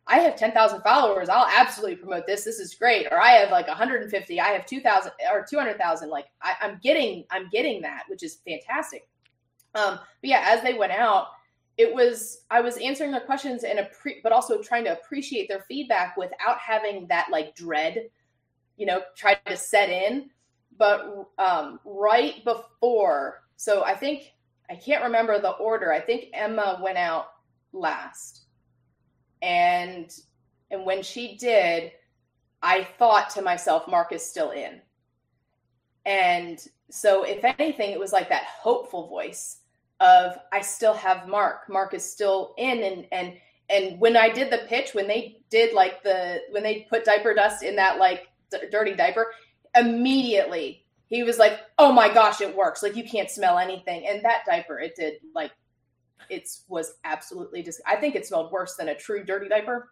[0.06, 1.30] I have 10,000 followers.
[1.30, 2.44] I'll absolutely promote this.
[2.44, 3.08] This is great.
[3.10, 4.40] Or I have like 150.
[4.40, 6.10] I have 2,000 or 200,000.
[6.10, 9.08] Like I, am getting, I'm getting that, which is fantastic.
[9.76, 11.28] Um, but yeah, as they went out,
[11.78, 15.66] it was, I was answering their questions and, appre- but also trying to appreciate their
[15.68, 18.10] feedback without having that like dread,
[18.78, 20.30] you know, try to set in.
[20.78, 24.34] But um, right before, so I think,
[24.70, 25.92] I can't remember the order.
[25.92, 27.28] I think Emma went out
[27.74, 28.46] last
[29.42, 30.12] and
[30.72, 31.92] and when she did
[32.62, 34.80] i thought to myself mark is still in
[36.06, 39.58] and so if anything it was like that hopeful voice
[40.04, 41.70] of i still have mark.
[41.70, 43.34] Mark is still in and and
[43.70, 47.34] and when i did the pitch when they did like the when they put diaper
[47.34, 49.32] dust in that like d- dirty diaper
[49.76, 52.82] immediately he was like oh my gosh it works.
[52.82, 54.08] Like you can't smell anything.
[54.08, 55.52] And that diaper it did like
[56.30, 59.90] it was absolutely just i think it smelled worse than a true dirty diaper.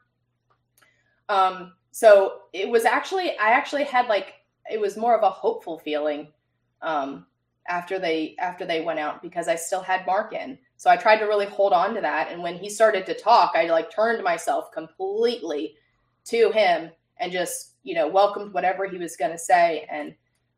[1.29, 4.33] Um so it was actually i actually had like
[4.69, 6.27] it was more of a hopeful feeling
[6.81, 7.25] um
[7.67, 10.57] after they after they went out because i still had mark in.
[10.77, 12.31] So i tried to really hold on to that.
[12.31, 15.75] And when he started to talk i like turned myself completely
[16.25, 19.87] to him and just you know welcomed whatever he was going to say.
[19.91, 20.15] And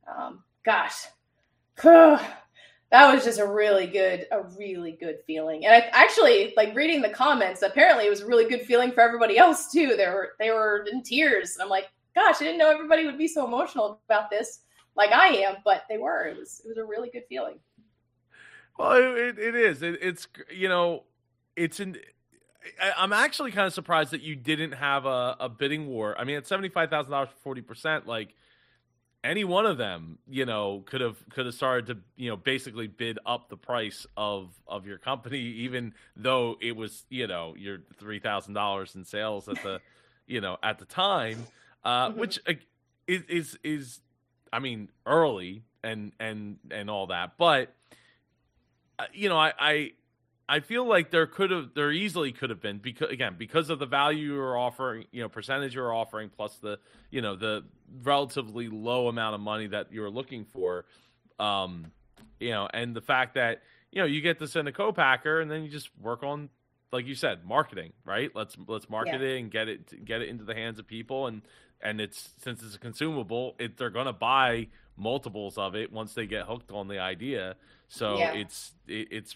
[0.08, 1.06] um gosh
[1.84, 2.32] that
[2.92, 5.66] was just a really good a really good feeling.
[5.66, 9.02] And i actually like reading the comments apparently it was a really good feeling for
[9.02, 9.96] everybody else too.
[9.98, 11.56] They were they were in tears.
[11.56, 14.60] And i'm like gosh i didn't know everybody would be so emotional about this
[14.95, 17.60] like i am but they were it was it was a really good feeling
[18.77, 21.03] well it, it is it, it's you know
[21.56, 21.97] it's an
[22.95, 26.15] I'm actually kind of surprised that you didn't have a, a bidding war.
[26.17, 28.36] I mean, at seventy five thousand dollars for forty percent, like
[29.23, 32.88] any one of them, you know, could have could have started to, you know, basically
[32.88, 37.79] bid up the price of of your company, even though it was, you know, your
[37.97, 39.79] three thousand dollars in sales at the,
[40.27, 41.45] you know, at the time,
[41.84, 42.19] uh, mm-hmm.
[42.19, 42.39] which
[43.08, 43.99] is is is,
[44.54, 47.74] I mean, early and and and all that, but,
[49.00, 49.92] uh, you know, I I
[50.48, 53.80] I feel like there could have, there easily could have been because again because of
[53.80, 57.63] the value you're offering, you know, percentage you're offering plus the, you know, the
[58.04, 60.86] relatively low amount of money that you're looking for,
[61.39, 61.92] um,
[62.39, 65.50] you know, and the fact that you know you get to send a co-packer and
[65.50, 66.50] then you just work on,
[66.92, 68.30] like you said, marketing, right?
[68.36, 69.28] Let's let's market yeah.
[69.28, 71.42] it and get it get it into the hands of people and
[71.84, 74.67] and it's since it's a consumable, it they're gonna buy
[74.98, 77.56] multiples of it once they get hooked on the idea.
[77.88, 78.34] So yeah.
[78.34, 79.36] it's it, it's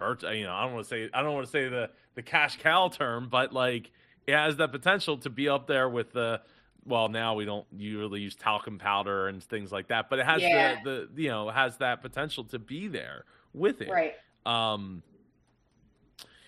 [0.00, 2.58] you know, I don't want to say I don't want to say the the cash
[2.58, 3.90] cow term, but like
[4.26, 6.40] it has the potential to be up there with the
[6.84, 10.42] well now we don't usually use talcum powder and things like that but it has
[10.42, 10.82] yeah.
[10.82, 14.14] the the you know has that potential to be there with it right
[14.46, 15.02] um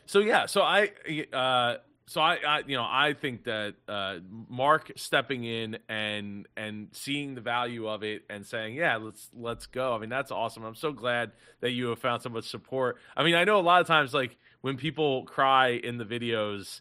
[0.07, 0.91] so yeah so i
[1.33, 1.77] uh
[2.11, 4.17] so I, I, you know I think that uh,
[4.49, 9.67] Mark stepping in and and seeing the value of it and saying yeah let's let's
[9.67, 9.95] go.
[9.95, 10.65] I mean that's awesome.
[10.65, 12.97] I'm so glad that you have found so much support.
[13.17, 16.81] I mean I know a lot of times like when people cry in the videos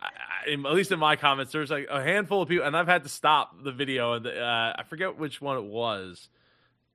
[0.00, 3.02] I, at least in my comments there's like a handful of people and I've had
[3.02, 6.30] to stop the video and uh, I forget which one it was.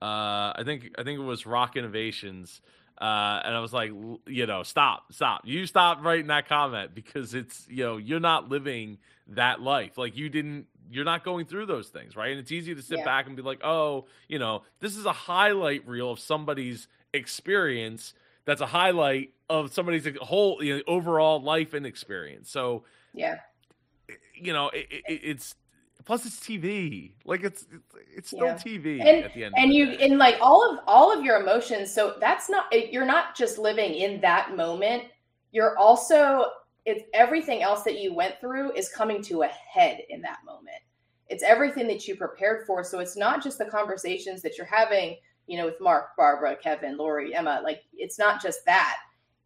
[0.01, 2.61] Uh, I think I think it was Rock Innovations
[2.99, 3.91] uh, and I was like,
[4.25, 5.41] you know, stop, stop.
[5.43, 8.97] You stop writing that comment because it's, you know, you're not living
[9.29, 9.97] that life.
[9.97, 12.31] Like you didn't, you're not going through those things, right?
[12.31, 13.05] And it's easy to sit yeah.
[13.05, 18.13] back and be like, oh, you know, this is a highlight reel of somebody's experience.
[18.45, 22.49] That's a highlight of somebody's whole you know, overall life and experience.
[22.49, 23.39] So, yeah,
[24.35, 25.55] you know, it, it, it's
[26.05, 27.11] Plus, it's TV.
[27.25, 27.65] Like it's
[28.15, 28.55] it's still yeah.
[28.55, 29.55] TV and, at the end.
[29.57, 31.91] And you and like all of all of your emotions.
[31.91, 35.05] So that's not you're not just living in that moment.
[35.51, 36.45] You're also
[36.85, 40.77] it's everything else that you went through is coming to a head in that moment.
[41.27, 42.83] It's everything that you prepared for.
[42.83, 46.97] So it's not just the conversations that you're having, you know, with Mark, Barbara, Kevin,
[46.97, 47.61] Lori, Emma.
[47.63, 48.97] Like it's not just that.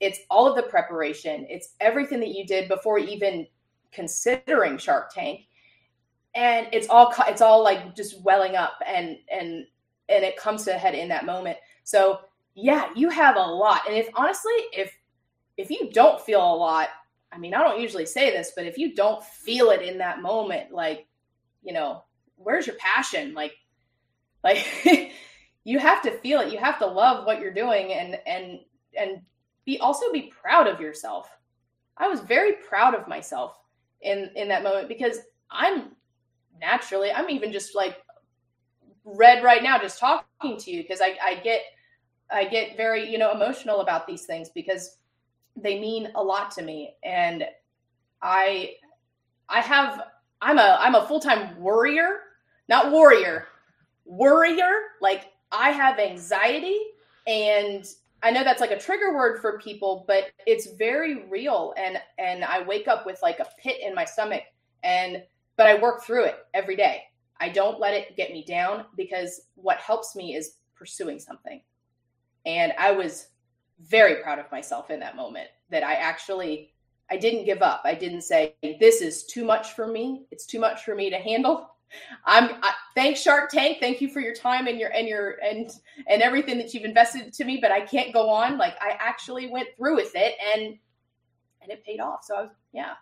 [0.01, 1.45] It's all of the preparation.
[1.49, 3.47] It's everything that you did before even
[3.93, 5.45] considering Shark Tank
[6.35, 9.65] and it's all it's all like just welling up and and
[10.09, 12.19] and it comes to a head in that moment so
[12.55, 14.93] yeah you have a lot and if honestly if
[15.57, 16.89] if you don't feel a lot
[17.31, 20.21] I mean, I don't usually say this, but if you don't feel it in that
[20.21, 21.07] moment, like,
[21.61, 22.03] you know,
[22.35, 23.33] where's your passion?
[23.33, 23.53] Like,
[24.43, 25.11] like
[25.63, 26.51] you have to feel it.
[26.51, 28.59] You have to love what you're doing and and
[28.97, 29.21] and
[29.65, 31.29] be also be proud of yourself.
[31.97, 33.57] I was very proud of myself
[34.01, 35.17] in in that moment because
[35.51, 35.91] I'm
[36.59, 37.97] naturally I'm even just like
[39.05, 41.61] red right now just talking to you because I, I get
[42.31, 44.97] I get very, you know, emotional about these things because
[45.55, 46.95] they mean a lot to me.
[47.03, 47.45] And
[48.21, 48.75] I
[49.47, 50.03] I have
[50.41, 52.19] I'm a I'm a full-time worrier,
[52.67, 53.47] not warrior,
[54.05, 54.71] worrier.
[55.01, 56.77] Like I have anxiety
[57.27, 57.85] and
[58.21, 62.43] I know that's like a trigger word for people, but it's very real and and
[62.43, 64.43] I wake up with like a pit in my stomach
[64.83, 65.23] and
[65.59, 67.03] but I work through it every day.
[67.41, 71.61] I don't let it get me down because what helps me is pursuing something.
[72.45, 73.27] And I was
[73.81, 76.71] very proud of myself in that moment that I actually
[77.11, 77.81] I didn't give up.
[77.83, 80.27] I didn't say this is too much for me.
[80.31, 81.71] It's too much for me to handle.
[82.25, 83.79] I'm I, thanks Shark Tank.
[83.81, 85.69] Thank you for your time and your and your and
[86.07, 88.57] and everything that you've invested to me, but I can't go on.
[88.57, 90.77] Like I actually went through with it and
[91.61, 92.23] and it paid off.
[92.23, 92.93] So I was yeah.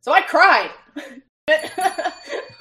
[0.00, 0.70] So I cried.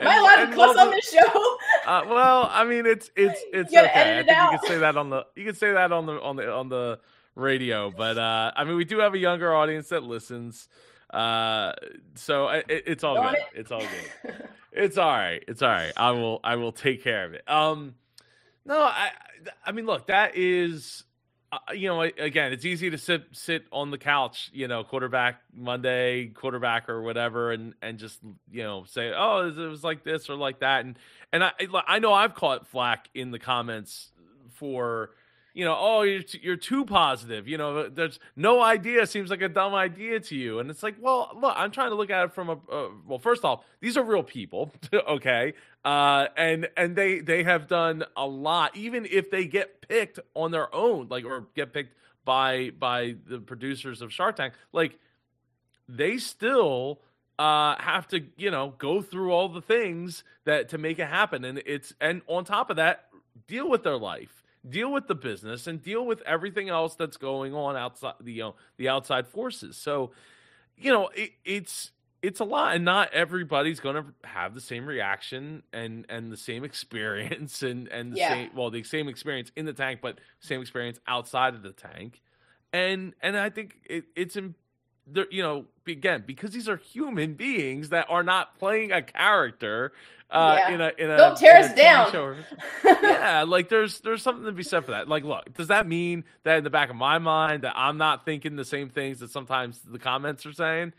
[0.00, 1.20] Am I allowed to cuss on this show?
[1.86, 4.18] uh, well, I mean, it's it's it's okay.
[4.18, 6.36] I think you can say that on the you can say that on the on
[6.36, 6.98] the on the
[7.36, 10.68] radio, but uh, I mean, we do have a younger audience that listens,
[11.10, 11.72] uh,
[12.14, 13.34] so it, it's all good.
[13.34, 13.44] It.
[13.54, 14.48] It's all good.
[14.72, 15.44] it's all right.
[15.46, 15.92] It's all right.
[15.96, 17.48] I will I will take care of it.
[17.48, 17.94] Um,
[18.64, 19.10] no, I
[19.64, 21.04] I mean, look, that is
[21.74, 26.28] you know, again, it's easy to sit sit on the couch, you know, quarterback Monday,
[26.28, 30.36] quarterback or whatever, and and just you know say, oh, it was like this or
[30.36, 30.98] like that, and
[31.32, 31.52] and I
[31.86, 34.10] I know I've caught flack in the comments
[34.50, 35.10] for
[35.54, 37.46] you know, oh, you're, t- you're too positive.
[37.46, 40.58] You know, there's no idea seems like a dumb idea to you.
[40.58, 43.20] And it's like, well, look, I'm trying to look at it from a, uh, well,
[43.20, 44.72] first off, these are real people.
[44.92, 45.54] okay.
[45.84, 50.50] Uh, and, and they, they have done a lot, even if they get picked on
[50.50, 51.94] their own, like, or get picked
[52.24, 54.98] by, by the producers of Shark Tank, like
[55.88, 57.00] they still,
[57.38, 61.44] uh, have to, you know, go through all the things that to make it happen.
[61.44, 63.06] And it's, and on top of that,
[63.46, 67.54] deal with their life deal with the business and deal with everything else that's going
[67.54, 69.76] on outside the you know the outside forces.
[69.76, 70.12] So,
[70.76, 71.90] you know, it, it's
[72.22, 76.36] it's a lot, and not everybody's going to have the same reaction and and the
[76.36, 78.28] same experience and and the yeah.
[78.30, 82.22] same well the same experience in the tank, but same experience outside of the tank.
[82.72, 84.54] And and I think it, it's in,
[85.30, 89.92] you know again because these are human beings that are not playing a character
[90.30, 90.74] uh, yeah.
[90.74, 92.36] in a in a don't tear us down.
[92.84, 95.08] yeah, like there's there's something to be said for that.
[95.08, 98.24] Like, look, does that mean that in the back of my mind that I'm not
[98.24, 100.92] thinking the same things that sometimes the comments are saying?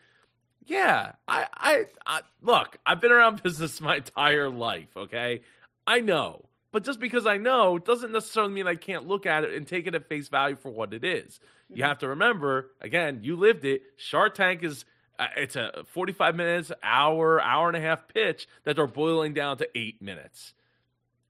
[0.67, 2.77] Yeah, I, I, I look.
[2.85, 4.95] I've been around business my entire life.
[4.95, 5.41] Okay,
[5.85, 9.53] I know, but just because I know doesn't necessarily mean I can't look at it
[9.53, 11.39] and take it at face value for what it is.
[11.70, 11.84] You mm-hmm.
[11.84, 13.82] have to remember, again, you lived it.
[13.97, 14.86] Shark Tank is
[15.18, 19.57] uh, it's a 45 minutes, hour, hour and a half pitch that they're boiling down
[19.57, 20.53] to eight minutes.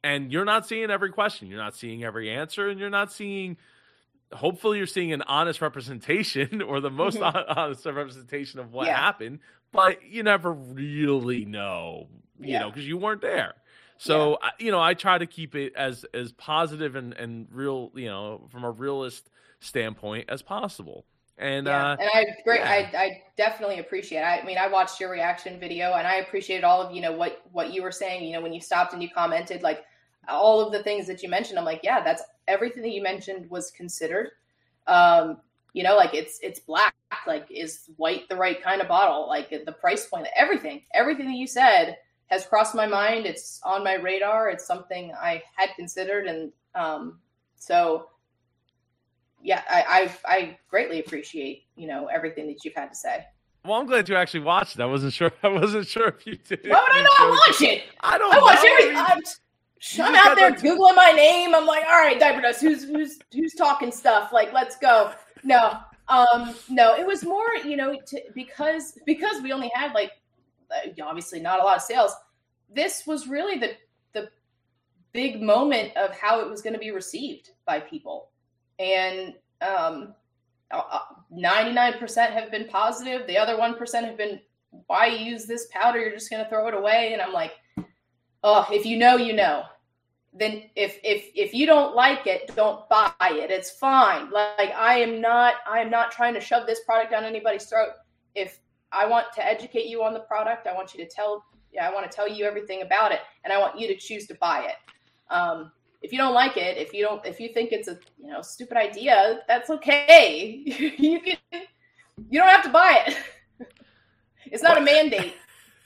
[0.03, 3.57] And you're not seeing every question, you're not seeing every answer, and you're not seeing.
[4.31, 8.97] Hopefully, you're seeing an honest representation or the most honest representation of what yeah.
[8.97, 9.39] happened,
[9.71, 12.07] but you never really know,
[12.39, 12.61] you yeah.
[12.61, 13.53] know, because you weren't there.
[13.97, 14.49] So, yeah.
[14.59, 18.47] you know, I try to keep it as as positive and and real, you know,
[18.51, 19.29] from a realist
[19.65, 21.05] standpoint as possible.
[21.37, 22.71] And yeah, uh, and I great, yeah.
[22.71, 24.19] I, I definitely appreciate.
[24.19, 24.23] It.
[24.23, 27.41] I mean, I watched your reaction video, and I appreciated all of you know what
[27.51, 28.23] what you were saying.
[28.23, 29.83] You know, when you stopped and you commented, like
[30.27, 31.59] all of the things that you mentioned.
[31.59, 34.29] I'm like, yeah, that's everything that you mentioned was considered.
[34.87, 35.37] Um,
[35.73, 36.95] you know, like it's it's black.
[37.27, 39.27] Like, is white the right kind of bottle?
[39.27, 41.97] Like the price point, everything, everything that you said
[42.27, 43.25] has crossed my mind.
[43.25, 44.49] It's on my radar.
[44.49, 47.19] It's something I had considered, and um,
[47.57, 48.07] so
[49.45, 53.23] yeah, I, I, I greatly appreciate you know everything that you've had to say.
[53.63, 54.81] Well, I'm glad you actually watched it.
[54.81, 55.31] I wasn't sure.
[55.43, 56.67] I wasn't sure if you did.
[56.67, 57.83] Why would I not watch it?
[58.01, 58.33] I don't.
[58.33, 58.97] I watch everything.
[58.97, 61.53] I'm, I'm out there googling my name.
[61.53, 62.59] I'm like, all right, diaper dust.
[62.59, 64.33] Who's who's who's talking stuff?
[64.33, 65.11] Like, let's go.
[65.43, 65.77] No,
[66.07, 66.95] um, no.
[66.95, 70.11] It was more, you know, to, because because we only had like
[70.71, 72.13] uh, obviously not a lot of sales.
[72.73, 73.73] This was really the
[74.13, 74.29] the
[75.13, 78.29] big moment of how it was going to be received by people
[78.79, 80.13] and um,
[81.31, 83.27] 99% have been positive.
[83.27, 84.39] The other 1% have been,
[84.87, 85.99] why use this powder?
[85.99, 87.13] You're just going to throw it away.
[87.13, 87.53] And I'm like,
[88.43, 89.63] oh, if you know, you know.
[90.37, 94.95] then if if if you don't like it don't buy it it's fine like i
[94.95, 97.91] am not i am not trying to shove this product down anybody's throat
[98.35, 98.59] if
[98.91, 101.93] i want to educate you on the product i want you to tell yeah i
[101.93, 104.65] want to tell you everything about it and i want you to choose to buy
[104.65, 104.75] it
[105.33, 105.71] um,
[106.05, 108.41] if you don't like it if you don't if you think it's a you know
[108.41, 110.61] stupid idea that's okay
[110.97, 111.37] you can
[112.29, 113.17] you don't have to buy it
[114.45, 115.33] it's not a mandate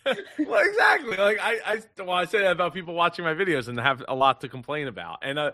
[0.40, 1.18] well, exactly.
[1.18, 4.16] Like I, I, well, I say that about people watching my videos and have a
[4.16, 5.20] lot to complain about.
[5.22, 5.52] And, uh,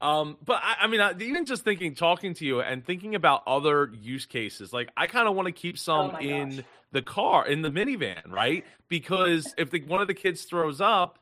[0.00, 3.42] um, but I, I mean, uh, even just thinking, talking to you, and thinking about
[3.46, 6.64] other use cases, like I kind of want to keep some oh in gosh.
[6.92, 8.64] the car, in the minivan, right?
[8.88, 11.18] Because if the, one of the kids throws up,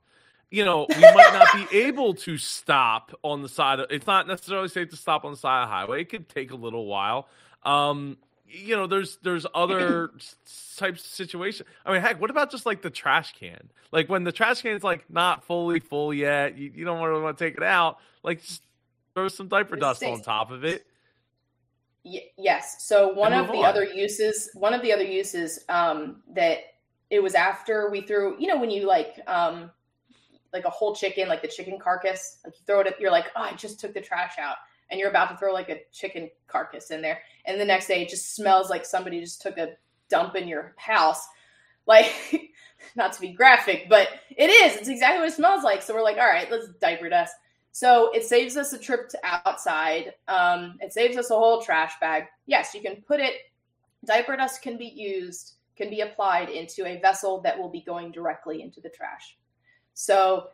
[0.51, 3.86] you know, we might not be able to stop on the side of.
[3.90, 6.03] It's not necessarily safe to stop on the side of the highway.
[6.03, 7.28] It could take a little while.
[7.64, 10.11] Um, you know, there's there's other
[10.76, 11.68] types of situations.
[11.84, 13.70] I mean, heck, what about just like the trash can?
[13.90, 17.22] Like when the trash can is like not fully full yet, you, you don't really
[17.22, 17.99] want to take it out.
[18.22, 18.62] Like just
[19.14, 20.86] throw some diaper dust on top of it.
[22.05, 22.86] Y- yes.
[22.86, 23.64] So one of the on.
[23.64, 26.59] other uses, one of the other uses um, that
[27.11, 29.70] it was after we threw, you know, when you like um,
[30.55, 33.42] like a whole chicken, like the chicken carcass, like you throw it, you're like, oh,
[33.42, 34.57] I just took the trash out.
[34.90, 37.20] And you're about to throw like a chicken carcass in there.
[37.44, 39.74] And the next day it just smells like somebody just took a
[40.09, 41.26] dump in your house.
[41.86, 42.14] Like
[42.96, 44.74] not to be graphic but it is.
[44.78, 45.82] It's exactly what it smells like.
[45.82, 47.34] So we're like all right let's diaper dust.
[47.72, 50.14] So it saves us a trip to outside.
[50.26, 52.24] Um, it saves us a whole trash bag.
[52.46, 53.34] Yes you can put it
[54.07, 58.11] diaper dust can be used can be applied into a vessel that will be going
[58.11, 59.36] directly into the trash
[59.95, 60.49] so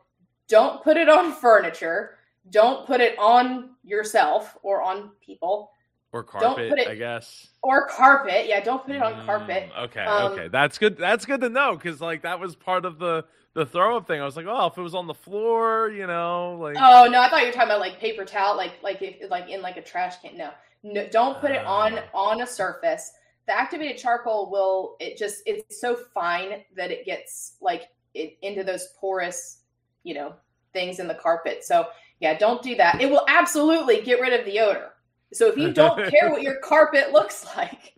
[0.48, 2.18] don't put it on furniture
[2.48, 5.72] don't put it on yourself or on people.
[6.12, 7.48] Or carpet, it, I guess.
[7.62, 8.46] Or carpet.
[8.48, 9.70] Yeah, don't put it on mm, carpet.
[9.78, 10.48] Okay, um, okay.
[10.48, 10.96] That's good.
[10.96, 13.24] That's good to know because like that was part of the
[13.54, 14.20] the throw up thing.
[14.20, 16.76] I was like, oh, if it was on the floor, you know, like.
[16.80, 19.48] Oh no, I thought you were talking about like paper towel, like like if like
[19.48, 20.36] in like a trash can.
[20.36, 20.50] No,
[20.82, 22.18] no, don't put it on ah.
[22.18, 23.12] on a surface.
[23.46, 27.82] The activated charcoal will it just it's so fine that it gets like
[28.14, 29.60] it into those porous,
[30.02, 30.34] you know,
[30.72, 31.64] things in the carpet.
[31.64, 31.86] So
[32.20, 33.00] yeah, don't do that.
[33.00, 34.90] It will absolutely get rid of the odor.
[35.32, 37.94] So if you don't care what your carpet looks like,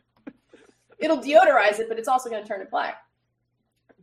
[0.99, 2.99] it'll deodorize it, but it's also going to turn it black.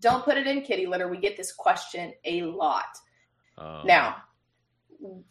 [0.02, 1.08] Don't put it in kitty litter.
[1.08, 2.86] We get this question a lot.
[3.58, 3.82] Um.
[3.86, 4.18] Now,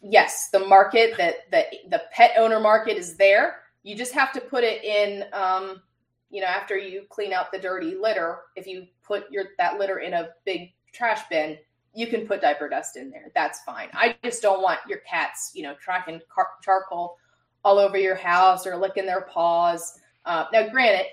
[0.01, 3.61] yes, the market that the the pet owner market is there.
[3.81, 5.25] You just have to put it in.
[5.33, 5.81] Um,
[6.29, 9.99] you know, after you clean out the dirty litter, if you put your that litter
[9.99, 11.57] in a big trash bin,
[11.93, 13.31] you can put diaper dust in there.
[13.33, 13.89] That's fine.
[13.93, 17.17] I just don't want your cats, you know, tracking car- charcoal
[17.63, 19.99] all over your house or licking their paws.
[20.25, 21.07] Uh, now, granted,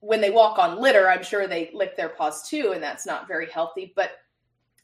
[0.00, 3.28] when they walk on litter, I'm sure they lick their paws too, and that's not
[3.28, 3.92] very healthy.
[3.96, 4.12] But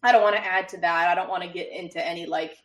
[0.02, 1.08] I don't want to add to that.
[1.08, 2.58] I don't want to get into any like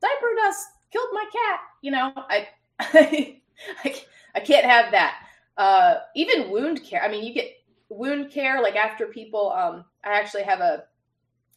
[0.00, 1.60] diaper dust killed my cat.
[1.82, 2.48] You know, I
[3.84, 4.02] I,
[4.34, 5.23] I can't have that.
[5.56, 7.02] Uh, even wound care.
[7.02, 7.52] I mean, you get
[7.88, 9.50] wound care like after people.
[9.52, 10.84] Um, I actually have a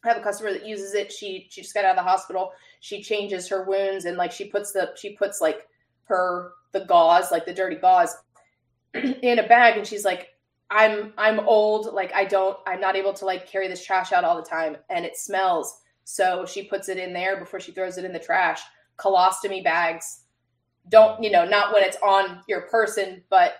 [0.04, 1.12] I have a customer that uses it.
[1.12, 2.52] She she just got out of the hospital.
[2.80, 5.68] She changes her wounds and like she puts the she puts like
[6.04, 8.16] her the gauze, like the dirty gauze,
[8.94, 10.28] in a bag and she's like,
[10.70, 14.24] I'm I'm old, like I don't I'm not able to like carry this trash out
[14.24, 15.80] all the time and it smells.
[16.04, 18.62] So she puts it in there before she throws it in the trash.
[18.98, 20.20] Colostomy bags.
[20.88, 23.56] Don't, you know, not when it's on your person, but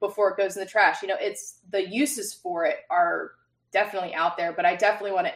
[0.00, 1.02] before it goes in the trash.
[1.02, 3.32] You know, it's the uses for it are
[3.72, 5.34] definitely out there, but I definitely want to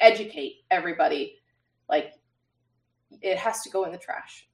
[0.00, 1.38] educate everybody.
[1.88, 2.12] Like,
[3.22, 4.46] it has to go in the trash.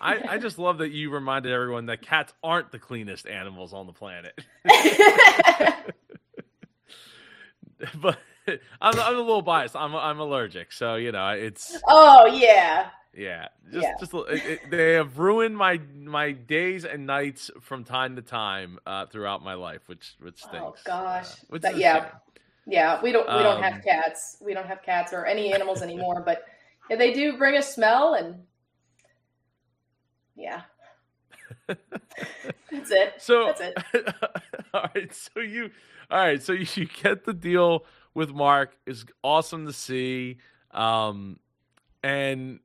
[0.00, 3.86] I, I just love that you reminded everyone that cats aren't the cleanest animals on
[3.86, 4.38] the planet.
[8.00, 8.18] but
[8.80, 9.76] I'm, I'm a little biased.
[9.76, 11.76] I'm I'm allergic, so you know it's.
[11.86, 12.88] Oh yeah.
[13.16, 13.94] Yeah, just yeah.
[13.98, 18.78] just it, it, they have ruined my my days and nights from time to time
[18.86, 20.82] uh, throughout my life, which which oh, stinks.
[20.86, 22.10] Oh gosh, uh, which but, yeah,
[22.66, 23.00] yeah.
[23.02, 24.36] We don't we don't um, have cats.
[24.42, 26.22] We don't have cats or any animals anymore.
[26.24, 26.44] but
[26.90, 28.36] yeah, they do bring a smell, and
[30.36, 30.62] yeah,
[31.66, 33.14] that's it.
[33.16, 34.14] So that's it.
[34.74, 35.70] all right, so you
[36.10, 40.36] all right, so you, you get the deal with Mark is awesome to see.
[40.72, 41.38] Um,
[42.02, 42.60] and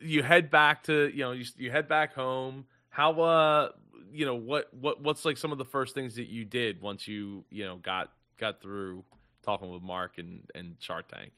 [0.00, 2.66] you head back to you know you, you head back home.
[2.88, 3.68] How uh
[4.12, 7.06] you know what what what's like some of the first things that you did once
[7.06, 9.04] you you know got got through
[9.42, 11.32] talking with mark and and shark tank?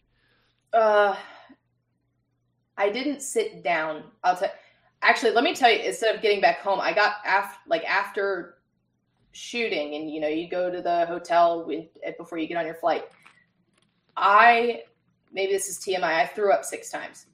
[0.73, 1.17] Uh
[2.77, 4.05] i didn't sit down.
[4.23, 4.51] I'll tell
[5.03, 8.57] actually let me tell you instead of getting back home i got after like after
[9.33, 11.87] shooting and you know you go to the hotel with,
[12.17, 13.05] before you get on your flight.
[14.17, 14.83] I
[15.33, 17.27] maybe this is tmi i threw up six times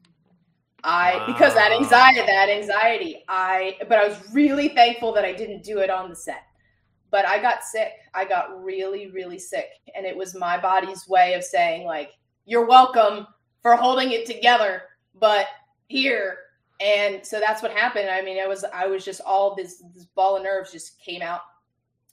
[0.84, 1.26] I wow.
[1.26, 3.24] because that anxiety, that anxiety.
[3.26, 6.42] I but I was really thankful that I didn't do it on the set.
[7.10, 7.92] But I got sick.
[8.12, 12.10] I got really, really sick, and it was my body's way of saying like,
[12.44, 13.26] "You're welcome
[13.62, 14.82] for holding it together,
[15.18, 15.46] but
[15.88, 16.38] here."
[16.80, 18.10] And so that's what happened.
[18.10, 21.22] I mean, I was I was just all this this ball of nerves just came
[21.22, 21.40] out.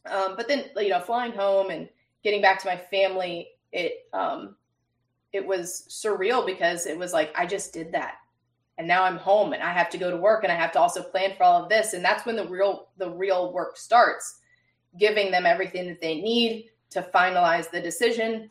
[0.09, 1.89] Um, but then you know, flying home and
[2.23, 4.55] getting back to my family, it um,
[5.33, 8.15] it was surreal because it was like I just did that
[8.81, 10.79] and now I'm home and I have to go to work and I have to
[10.79, 11.93] also plan for all of this.
[11.93, 14.39] And that's when the real the real work starts
[14.97, 18.49] giving them everything that they need to finalize the decision.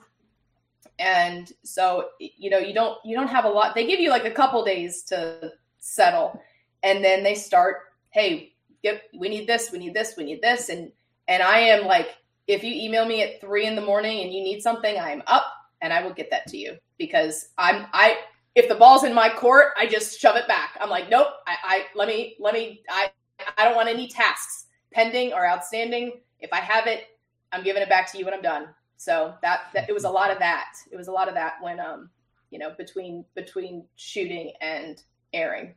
[1.00, 4.24] And so you know you don't you don't have a lot they give you like
[4.24, 5.50] a couple days to
[5.80, 6.40] settle
[6.84, 7.78] and then they start
[8.10, 8.52] hey
[8.84, 10.68] get we need this we need this we need this.
[10.68, 10.92] And
[11.26, 12.10] and I am like
[12.46, 15.46] if you email me at three in the morning and you need something I'm up
[15.80, 18.16] and I will get that to you because I'm I
[18.54, 20.76] if the ball's in my court, I just shove it back.
[20.80, 23.10] I'm like, nope, I, I let me let me I
[23.56, 26.20] I don't want any tasks pending or outstanding.
[26.40, 27.04] If I have it,
[27.52, 28.68] I'm giving it back to you when I'm done.
[28.96, 30.74] So that, that it was a lot of that.
[30.90, 32.10] It was a lot of that when um
[32.50, 35.74] you know between between shooting and airing.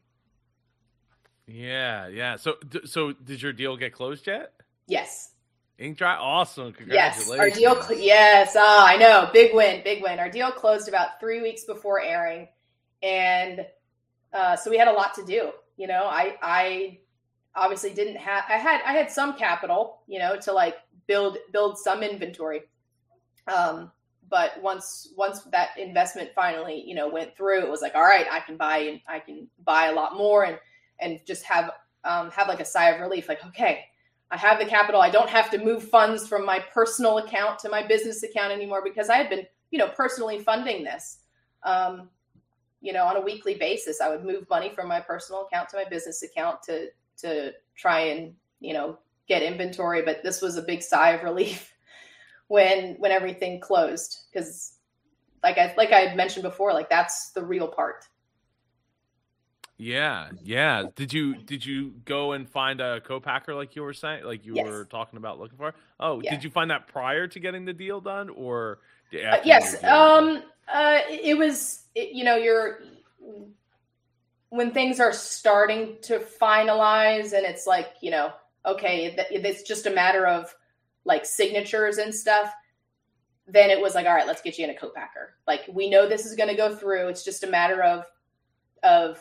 [1.48, 2.36] Yeah, yeah.
[2.38, 2.56] So
[2.86, 4.54] so did your deal get closed yet?
[4.88, 5.32] Yes.
[5.80, 6.72] Ink dry, awesome!
[6.72, 7.30] Congratulations.
[7.30, 7.82] Yes, our deal.
[7.82, 10.20] Cl- yes, ah, I know, big win, big win.
[10.20, 12.48] Our deal closed about three weeks before airing,
[13.04, 13.66] and
[14.34, 15.52] uh, so we had a lot to do.
[15.78, 17.00] You know, I I
[17.56, 18.46] obviously didn't have.
[18.50, 22.62] I had I had some capital, you know, to like build build some inventory.
[23.48, 23.92] Um,
[24.30, 28.26] but once once that investment finally, you know, went through, it was like, all right,
[28.32, 30.58] I can buy and I can buy a lot more and
[31.00, 31.72] and just have
[32.06, 33.86] um, have like a sigh of relief, like okay
[34.34, 35.00] I have the capital.
[35.00, 38.82] I don't have to move funds from my personal account to my business account anymore
[38.84, 41.20] because I had been, you know, personally funding this.
[41.62, 42.10] Um,
[42.84, 45.78] you know, on a weekly basis, I would move money from my personal account to
[45.78, 50.02] my business account to to try and you know get inventory.
[50.02, 51.74] But this was a big sigh of relief
[52.50, 54.74] when when everything closed because,
[55.42, 58.06] like I like I had mentioned before, like that's the real part.
[59.78, 60.84] Yeah, yeah.
[60.96, 64.56] Did you did you go and find a co-packer like you were saying, like you
[64.56, 64.68] yes.
[64.68, 65.74] were talking about looking for?
[66.02, 66.32] Oh, yeah.
[66.32, 68.80] did you find that prior to getting the deal done, or
[69.14, 69.82] uh, yes?
[69.84, 72.80] Um, uh, it was it, you know you're
[74.50, 78.32] when things are starting to finalize, and it's like you know
[78.66, 80.54] okay, it's just a matter of
[81.06, 82.54] like signatures and stuff.
[83.48, 85.36] Then it was like, all right, let's get you in a co-packer.
[85.48, 87.10] Like we know this is going to go through.
[87.10, 88.06] It's just a matter of
[88.84, 89.20] of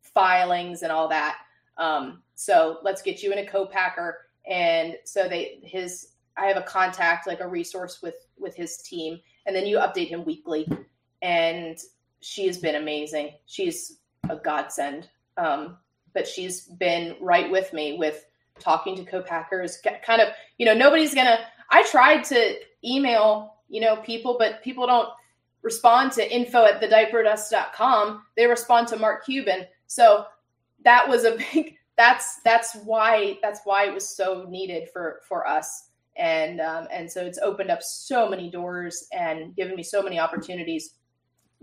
[0.00, 1.38] filings and all that.
[1.76, 4.18] Um, so let's get you in a co-packer.
[4.48, 9.20] And so they his I have a contact, like a resource with with his team,
[9.46, 10.68] and then you update him weekly.
[11.22, 11.78] And
[12.20, 13.32] she has been amazing.
[13.46, 15.08] She's a godsend.
[15.36, 15.78] Um,
[16.12, 18.24] but she's been right with me with
[18.60, 19.78] talking to co-packers.
[20.04, 20.28] Kind of,
[20.58, 21.38] you know, nobody's gonna.
[21.70, 25.08] I tried to email, you know, people, but people don't
[25.62, 28.22] respond to info at thediaperdust.com.
[28.36, 29.66] They respond to Mark Cuban.
[29.86, 30.26] So
[30.84, 35.46] that was a big that's that's why that's why it was so needed for for
[35.46, 40.02] us and um, and so it's opened up so many doors and given me so
[40.02, 40.94] many opportunities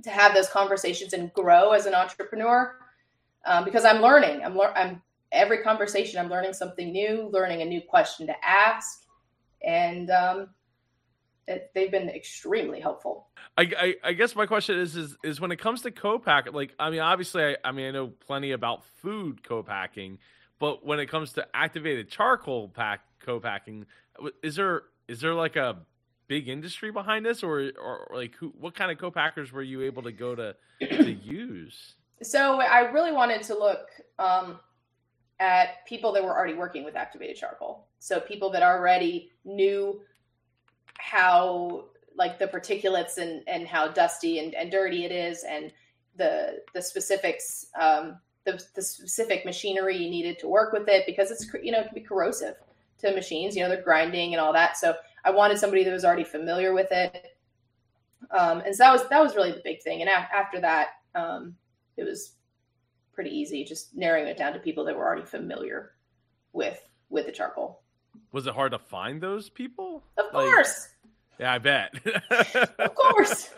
[0.04, 2.76] to have those conversations and grow as an entrepreneur
[3.46, 7.66] um, because I'm learning I'm lear- I'm every conversation I'm learning something new learning a
[7.66, 9.06] new question to ask
[9.64, 10.50] and um,
[11.48, 13.28] it, they've been extremely helpful.
[13.58, 16.74] I, I, I, guess my question is, is is when it comes to co-pack, like
[16.80, 20.20] I mean, obviously, I, I mean, I know plenty about food co-packing,
[20.60, 23.86] but when it comes to activated charcoal pack co-packing,
[24.44, 25.78] is there is there like a
[26.28, 30.04] big industry behind this, or or, like who, what kind of co-packers were you able
[30.04, 31.96] to go to to use?
[32.24, 33.88] So I really wanted to look
[34.20, 34.60] um,
[35.40, 37.88] at people that were already working with activated charcoal.
[38.00, 40.02] So people that already knew
[40.98, 45.72] how like the particulates and and how dusty and, and dirty it is and
[46.16, 51.32] the the specifics um, the, the specific machinery you needed to work with it because
[51.32, 52.56] it's you know it can be corrosive
[53.02, 54.94] to machines you know they're grinding and all that so
[55.26, 57.38] i wanted somebody that was already familiar with it
[58.32, 60.90] um, and so that was that was really the big thing and a- after that
[61.16, 61.56] um,
[61.98, 62.34] it was
[63.14, 65.92] pretty easy just narrowing it down to people that were already familiar
[66.54, 66.80] with
[67.10, 67.82] with the charcoal
[68.32, 70.04] was it hard to find those people?
[70.18, 70.90] Of course.
[71.40, 71.94] yeah, I bet.
[72.80, 73.50] of course.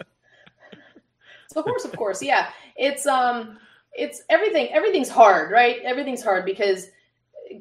[1.55, 2.21] of course, of course.
[2.21, 2.49] Yeah.
[2.75, 3.57] It's um
[3.93, 5.77] it's everything everything's hard, right?
[5.83, 6.87] Everything's hard because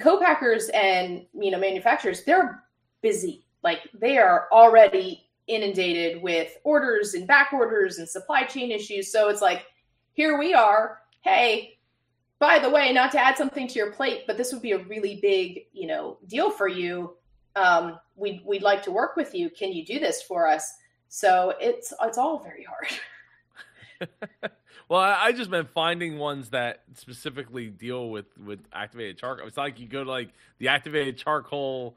[0.01, 2.63] co-packers and you know manufacturers, they're
[3.01, 3.45] busy.
[3.63, 9.11] Like they are already inundated with orders and back orders and supply chain issues.
[9.11, 9.67] So it's like,
[10.13, 10.99] here we are.
[11.21, 11.79] Hey,
[12.39, 14.85] by the way, not to add something to your plate, but this would be a
[14.85, 17.17] really big, you know, deal for you.
[17.55, 19.51] Um, we'd we'd like to work with you.
[19.51, 20.75] Can you do this for us?
[21.09, 24.51] So it's it's all very hard.
[24.89, 29.47] well, I, I, just meant finding ones that specifically deal with with activated charcoal.
[29.47, 31.97] It's like you go to like the activated charcoal,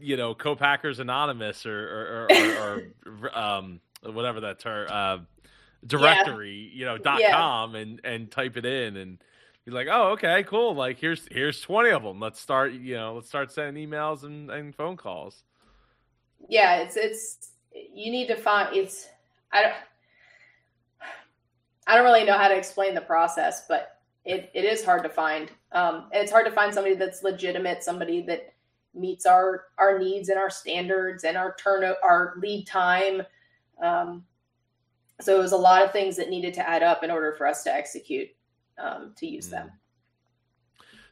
[0.00, 5.18] you know, co-packers anonymous or or, or, or um, whatever that term uh,
[5.86, 6.78] directory, yeah.
[6.78, 7.32] you know, dot yeah.
[7.32, 9.18] com and and type it in and
[9.64, 10.74] you're like, oh, okay, cool.
[10.74, 12.18] Like here's here's twenty of them.
[12.18, 15.44] Let's start, you know, let's start sending emails and, and phone calls.
[16.48, 19.06] Yeah, it's it's you need to find it's
[19.52, 19.74] I don't
[21.90, 25.08] I don't really know how to explain the process, but it, it is hard to
[25.08, 25.50] find.
[25.72, 28.54] Um, and it's hard to find somebody that's legitimate, somebody that
[28.94, 33.22] meets our our needs and our standards and our turn our lead time.
[33.82, 34.24] Um,
[35.20, 37.44] so it was a lot of things that needed to add up in order for
[37.44, 38.28] us to execute
[38.78, 39.50] um, to use mm.
[39.50, 39.72] them.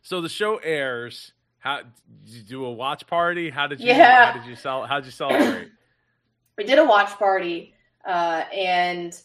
[0.02, 1.32] So the show airs.
[1.58, 1.80] How
[2.24, 3.50] did you do a watch party?
[3.50, 3.88] How did you?
[3.88, 4.30] Yeah.
[4.30, 4.86] How did you sell?
[4.86, 5.70] How did you celebrate?
[6.56, 7.74] we did a watch party,
[8.06, 9.20] uh, and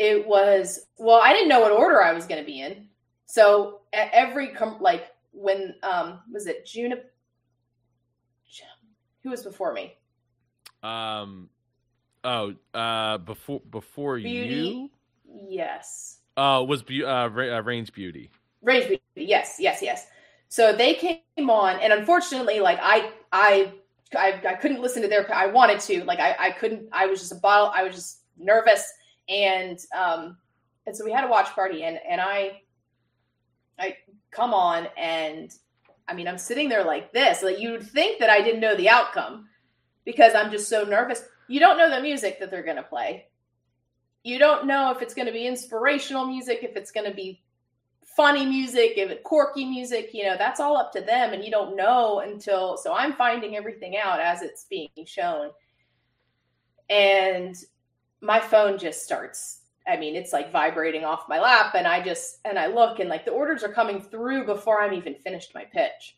[0.00, 1.20] it was well.
[1.22, 2.88] I didn't know what order I was going to be in,
[3.26, 6.94] so every com- like when um was it June?
[9.22, 9.92] Who was before me?
[10.82, 11.50] Um,
[12.24, 14.54] oh, uh, before before Beauty.
[14.54, 14.90] you.
[15.48, 16.20] Yes.
[16.36, 18.30] Uh, was be- uh, Ra- uh, Range Beauty.
[18.62, 19.02] Range Beauty.
[19.14, 20.06] Yes, yes, yes.
[20.48, 23.72] So they came on, and unfortunately, like I, I,
[24.16, 25.32] I, I couldn't listen to their.
[25.34, 26.88] I wanted to, like I, I couldn't.
[26.92, 27.70] I was just a bottle.
[27.74, 28.90] I was just nervous,
[29.30, 30.36] and um,
[30.86, 32.62] and so we had a watch party, and and I,
[33.78, 33.96] I
[34.30, 35.50] come on, and
[36.08, 37.42] I mean, I'm sitting there like this.
[37.42, 39.48] Like you'd think that I didn't know the outcome
[40.04, 41.22] because I'm just so nervous.
[41.48, 43.26] You don't know the music that they're to play
[44.22, 47.42] you don't know if it's to be inspirational music, if it's to be
[48.16, 51.32] funny music, if it's quirky music, you know, that's all up to them.
[51.32, 55.50] And you don't know until, so I'm finding everything out as it's being shown.
[56.90, 57.56] And
[58.20, 61.74] my phone just starts, I mean, it's like vibrating off my lap.
[61.74, 64.92] And I just, and I look and like the orders are coming through before I'm
[64.92, 66.16] even finished my pitch.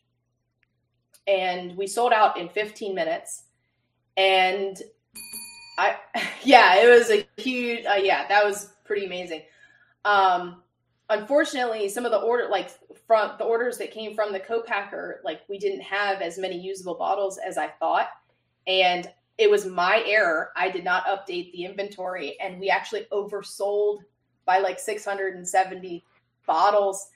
[1.27, 3.45] And we sold out in 15 minutes.
[4.17, 4.77] And
[5.79, 5.97] I
[6.43, 9.43] yeah, it was a huge uh, yeah, that was pretty amazing.
[10.05, 10.63] Um
[11.09, 12.71] unfortunately, some of the order like
[13.07, 16.95] from the orders that came from the co-packer, like we didn't have as many usable
[16.95, 18.09] bottles as I thought.
[18.67, 19.09] And
[19.43, 20.51] it was my error.
[20.55, 23.99] I did not update the inventory and we actually oversold
[24.47, 26.05] by like 670
[26.47, 27.09] bottles.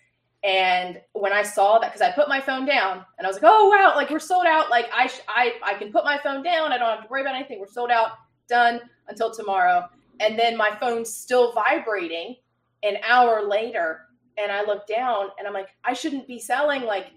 [0.43, 3.45] And when I saw that, because I put my phone down and I was like,
[3.47, 4.71] oh wow, like we're sold out.
[4.71, 6.73] Like I, I, I can put my phone down.
[6.73, 7.61] I don't have to worry about anything.
[7.61, 8.11] We're sold out
[8.49, 9.85] done until tomorrow.
[10.19, 12.35] And then my phone's still vibrating
[12.83, 14.01] an hour later.
[14.37, 16.83] And I look down and I'm like, I shouldn't be selling.
[16.83, 17.13] Like,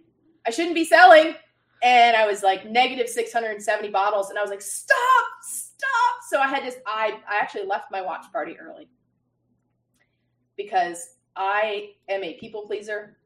[0.46, 1.34] I shouldn't be selling.
[1.82, 4.30] And I was like, negative 670 bottles.
[4.30, 6.16] And I was like, stop, stop.
[6.30, 8.90] So I had this, I, I actually left my watch party early
[10.58, 13.18] because I am a people pleaser.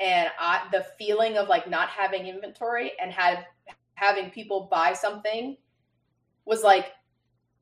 [0.00, 3.46] And I, the feeling of like not having inventory and had,
[3.94, 5.56] having people buy something
[6.44, 6.92] was like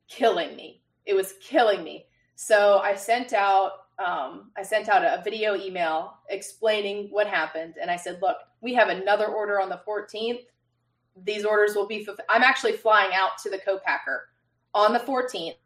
[0.08, 0.82] killing me.
[1.06, 2.06] It was killing me.
[2.34, 3.72] So I sent out
[4.04, 8.74] um, I sent out a video email explaining what happened, and I said, "Look, we
[8.74, 10.40] have another order on the 14th.
[11.24, 12.06] These orders will be.
[12.28, 14.28] I'm actually flying out to the co-packer
[14.74, 15.56] on the 14th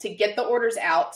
[0.00, 1.14] to get the orders out,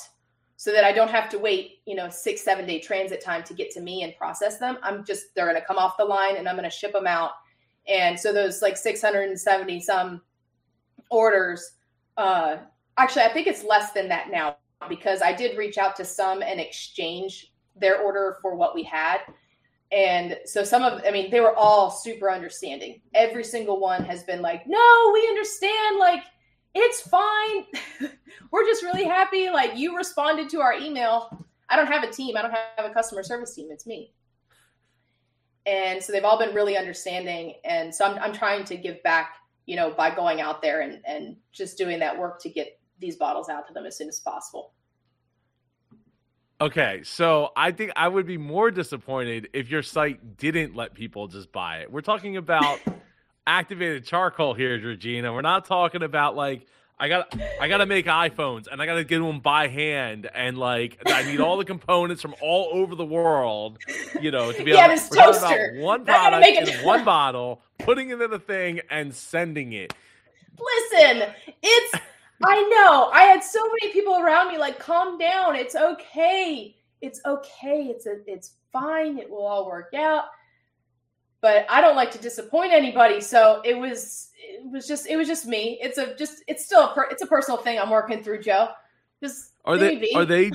[0.56, 3.54] so that I don't have to wait, you know, six seven day transit time to
[3.54, 4.78] get to me and process them.
[4.82, 7.06] I'm just they're going to come off the line, and I'm going to ship them
[7.06, 7.32] out.
[7.88, 10.22] And so those like 670 some
[11.10, 11.72] orders
[12.16, 12.58] uh,
[12.98, 14.56] actually, I think it's less than that now
[14.88, 19.18] because I did reach out to some and exchange their order for what we had.
[19.92, 23.00] And so some of, I mean, they were all super understanding.
[23.14, 25.98] Every single one has been like, no, we understand.
[25.98, 26.22] Like,
[26.74, 27.66] it's fine.
[28.52, 29.50] we're just really happy.
[29.50, 31.44] Like, you responded to our email.
[31.68, 33.68] I don't have a team, I don't have a customer service team.
[33.70, 34.12] It's me.
[35.66, 37.54] And so they've all been really understanding.
[37.64, 39.34] And so I'm, I'm trying to give back
[39.70, 43.16] you know, by going out there and, and just doing that work to get these
[43.16, 44.72] bottles out to them as soon as possible.
[46.60, 51.26] Okay, so I think I would be more disappointed if your site didn't let people
[51.26, 51.90] just buy it.
[51.90, 52.80] We're talking about
[53.46, 55.32] activated charcoal here, Georgina.
[55.32, 56.66] We're not talking about like
[56.98, 60.28] I got I got to make iPhones and I got to get them by hand
[60.34, 63.78] and like I need all the components from all over the world,
[64.20, 65.70] you know, to be yeah, able to toaster.
[65.72, 69.94] about one product in one bottle, putting it in the thing and sending it.
[70.58, 71.22] Listen,
[71.62, 71.94] it's
[72.42, 73.10] I know.
[73.12, 75.56] I had so many people around me like calm down.
[75.56, 76.76] It's okay.
[77.00, 77.86] it's okay.
[77.90, 79.18] It's a, it's fine.
[79.18, 80.24] It will all work out.
[81.40, 85.26] But I don't like to disappoint anybody, so it was it was just it was
[85.26, 85.78] just me.
[85.80, 88.68] It's a just it's still a per, it's a personal thing I'm working through, Joe.
[89.22, 90.50] Just are they are they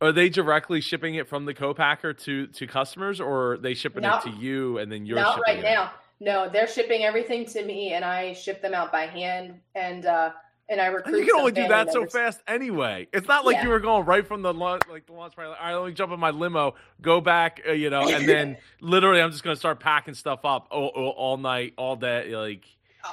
[0.00, 4.02] are they directly shipping it from the co-packer to to customers, or are they shipping
[4.02, 5.62] not, it to you and then you're not right it?
[5.62, 5.90] now?
[6.20, 9.60] No, they're shipping everything to me, and I ship them out by hand.
[9.74, 10.30] And uh,
[10.68, 11.18] and I recruit.
[11.18, 13.08] You can only do that so fast anyway.
[13.12, 13.64] It's not like yeah.
[13.64, 15.52] you were going right from the launch, like the launch party.
[15.58, 19.30] I only jump in my limo, go back, uh, you know, and then literally I'm
[19.30, 22.64] just going to start packing stuff up all, all, all night, all day, like.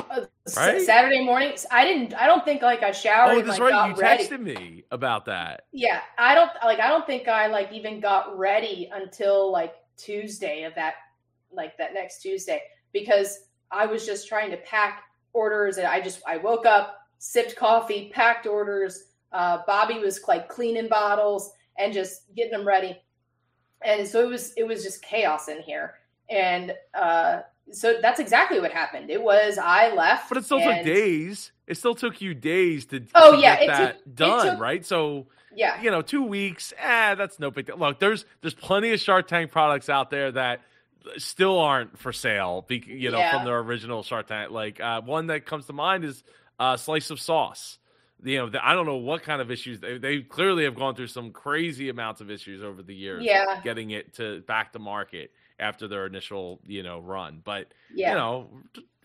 [0.09, 0.25] Uh,
[0.57, 0.81] right?
[0.81, 2.13] Saturday mornings, I didn't.
[2.15, 3.37] I don't think like I showered.
[3.37, 3.89] Oh, that's like, right.
[3.89, 4.25] You ready.
[4.25, 5.65] texted me about that.
[5.71, 6.79] Yeah, I don't like.
[6.79, 10.95] I don't think I like even got ready until like Tuesday of that,
[11.53, 13.41] like that next Tuesday, because
[13.71, 15.03] I was just trying to pack
[15.33, 19.05] orders, and I just I woke up, sipped coffee, packed orders.
[19.31, 23.01] Uh, Bobby was like cleaning bottles and just getting them ready,
[23.83, 25.95] and so it was it was just chaos in here.
[26.29, 27.41] And uh,
[27.71, 29.09] so that's exactly what happened.
[29.09, 30.85] It was I left, but it still and...
[30.85, 31.51] took days.
[31.67, 34.85] It still took you days to, oh to yeah, get that took, done, took, right?
[34.85, 37.77] So yeah, you know, two weeks, eh, that's no big deal.
[37.77, 40.61] Look, there's there's plenty of Shark Tank products out there that
[41.17, 43.31] still aren't for sale, you know, yeah.
[43.31, 44.51] from their original Shark Tank.
[44.51, 46.23] Like uh, one that comes to mind is
[46.59, 47.77] uh, Slice of Sauce.
[48.23, 51.07] You know, I don't know what kind of issues they, they clearly have gone through
[51.07, 53.23] some crazy amounts of issues over the years.
[53.23, 58.09] Yeah, getting it to back to market after their initial you know run, but yeah.
[58.09, 58.49] you know.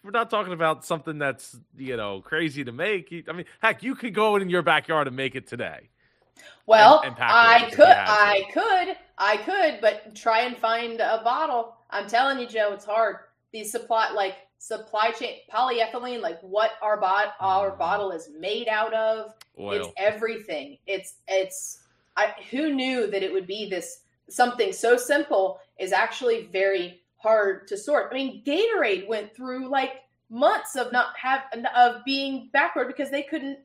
[0.02, 3.12] We're not talking about something that's you know crazy to make.
[3.28, 5.90] I mean, heck, you could go in your backyard and make it today.
[6.64, 11.74] Well, and, and I could, I could, I could, but try and find a bottle
[11.92, 13.16] I'm telling you, Joe, it's hard.
[13.52, 17.78] These supply like supply chain polyethylene, like what our bot our mm.
[17.78, 19.34] bottle is made out of.
[19.58, 19.72] Oil.
[19.72, 20.78] It's everything.
[20.86, 21.80] It's it's
[22.16, 27.66] I who knew that it would be this something so simple is actually very hard
[27.68, 28.10] to sort.
[28.12, 29.92] I mean, Gatorade went through like
[30.28, 31.42] months of not have
[31.74, 33.58] of being backward because they couldn't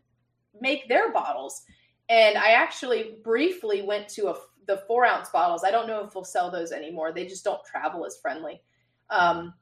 [0.60, 1.64] make their bottles.
[2.08, 4.36] And I actually briefly went to a
[4.66, 5.64] the four ounce bottles.
[5.66, 7.12] I don't know if we'll sell those anymore.
[7.12, 8.62] They just don't travel as friendly.
[9.10, 9.54] Um,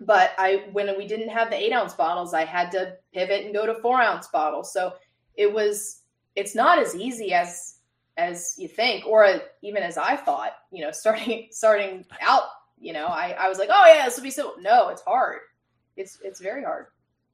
[0.00, 3.54] but I when we didn't have the eight ounce bottles, I had to pivot and
[3.54, 4.72] go to four ounce bottles.
[4.72, 4.94] So
[5.34, 6.02] it was
[6.36, 7.78] it's not as easy as
[8.16, 10.52] as you think, or even as I thought.
[10.70, 12.44] You know, starting starting out,
[12.78, 14.54] you know, I I was like, oh yeah, this will be so.
[14.60, 15.40] No, it's hard.
[15.96, 16.86] It's it's very hard.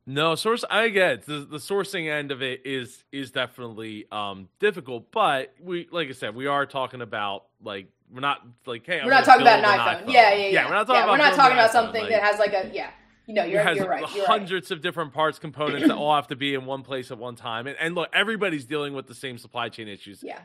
[0.06, 5.10] No, source I get the the sourcing end of it is is definitely um difficult,
[5.12, 9.10] but we like I said, we are talking about like we're not like hey, we're
[9.10, 10.04] not talking about an iPhone.
[10.04, 10.12] iPhone.
[10.12, 10.68] Yeah, yeah, yeah, yeah.
[10.68, 12.70] We're not talking yeah, about, we're not talking about something like, that has like a
[12.72, 12.90] yeah.
[13.26, 14.04] You know, you're, you're right.
[14.14, 14.76] You're hundreds right.
[14.76, 17.66] of different parts, components that all have to be in one place at one time.
[17.66, 20.22] And, and look, everybody's dealing with the same supply chain issues.
[20.22, 20.40] Yeah.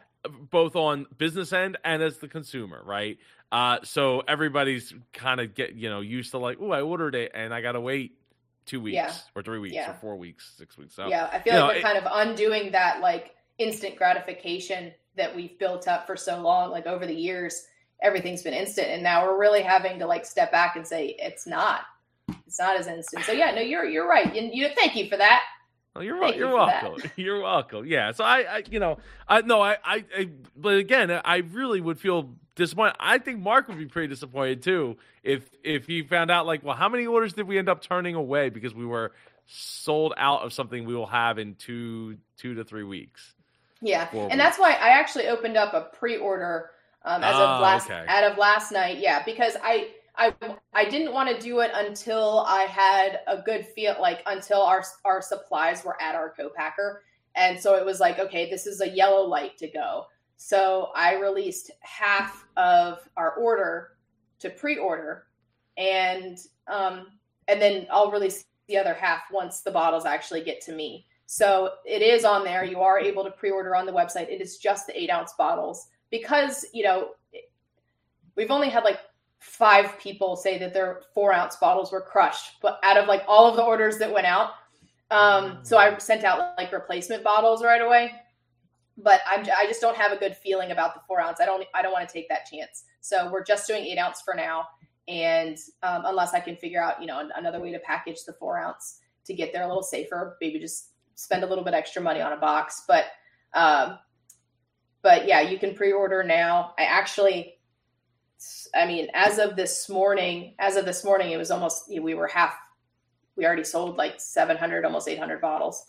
[0.49, 3.17] Both on business end and as the consumer, right?
[3.51, 7.31] Uh, so everybody's kind of get you know used to like, oh, I ordered it
[7.33, 8.17] and I gotta wait
[8.65, 9.13] two weeks yeah.
[9.35, 9.91] or three weeks yeah.
[9.91, 10.95] or four weeks, six weeks.
[10.95, 14.93] So yeah, I feel like know, we're it, kind of undoing that like instant gratification
[15.19, 16.71] that we've built up for so long.
[16.71, 17.67] Like over the years,
[18.01, 21.45] everything's been instant, and now we're really having to like step back and say it's
[21.45, 21.81] not.
[22.47, 23.25] It's not as instant.
[23.25, 24.35] So yeah, no, you're you're right.
[24.35, 25.43] And you thank you for that.
[25.95, 27.11] Oh, you're Thank you're you welcome.
[27.15, 27.85] You're welcome.
[27.85, 28.11] Yeah.
[28.11, 31.99] So I, I, you know, I no, I, I, I, but again, I really would
[31.99, 32.95] feel disappointed.
[32.99, 36.75] I think Mark would be pretty disappointed too if if he found out like, well,
[36.75, 39.13] how many orders did we end up turning away because we were
[39.51, 43.33] sold out of something we will have in two two to three weeks.
[43.81, 46.71] Yeah, and that's why I actually opened up a pre-order
[47.05, 48.05] um, as of ah, last okay.
[48.07, 48.97] out of last night.
[48.99, 50.33] Yeah, because I I
[50.73, 54.83] I didn't want to do it until I had a good feel like until our
[55.05, 57.03] our supplies were at our co-packer.
[57.35, 60.07] And so it was like, okay, this is a yellow light to go.
[60.35, 63.91] So I released half of our order
[64.39, 65.25] to pre-order
[65.77, 67.07] and um
[67.47, 71.05] and then I'll release the other half once the bottles actually get to me.
[71.31, 72.63] So it is on there.
[72.63, 74.29] You are able to pre-order on the website.
[74.29, 77.09] It is just the eight ounce bottles because you know
[78.35, 78.97] we've only had like
[79.37, 83.47] five people say that their four ounce bottles were crushed, but out of like all
[83.47, 84.53] of the orders that went out.
[85.11, 88.11] Um, so I sent out like replacement bottles right away.
[88.97, 91.39] But I'm, I just don't have a good feeling about the four ounce.
[91.39, 92.85] I don't I don't want to take that chance.
[93.01, 94.65] So we're just doing eight ounce for now,
[95.07, 98.57] and um, unless I can figure out you know another way to package the four
[98.57, 102.21] ounce to get there a little safer, maybe just spend a little bit extra money
[102.21, 102.83] on a box.
[102.87, 103.05] But
[103.53, 103.99] um,
[105.01, 106.73] but yeah, you can pre-order now.
[106.77, 107.59] I actually
[108.73, 112.27] I mean, as of this morning, as of this morning, it was almost we were
[112.27, 112.55] half.
[113.35, 115.83] We already sold like 700, almost 800 bottles.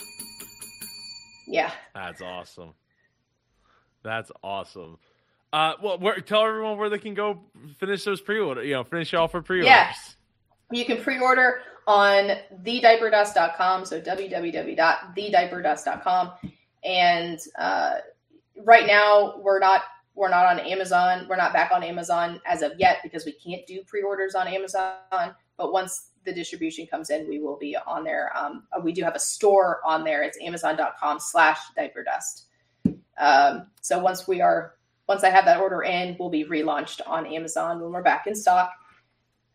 [1.46, 2.74] Yeah, that's awesome.
[4.02, 4.98] That's awesome.
[5.52, 7.40] Uh, well, where, tell everyone where they can go
[7.78, 8.62] finish those pre-order.
[8.62, 9.66] You know, finish off for pre-orders.
[9.66, 9.92] Yeah.
[10.70, 16.32] You can pre-order on thediaperdust.com, so www.thediaperdust.com.
[16.84, 17.94] And uh,
[18.64, 19.82] right now, we're not
[20.14, 21.26] we're not on Amazon.
[21.28, 25.34] We're not back on Amazon as of yet because we can't do pre-orders on Amazon.
[25.56, 28.30] But once the distribution comes in, we will be on there.
[28.36, 30.22] Um, we do have a store on there.
[30.22, 32.46] It's amazon.com/slash diaper dust.
[33.18, 34.74] Um, so once we are
[35.08, 38.34] once I have that order in, we'll be relaunched on Amazon when we're back in
[38.34, 38.72] stock.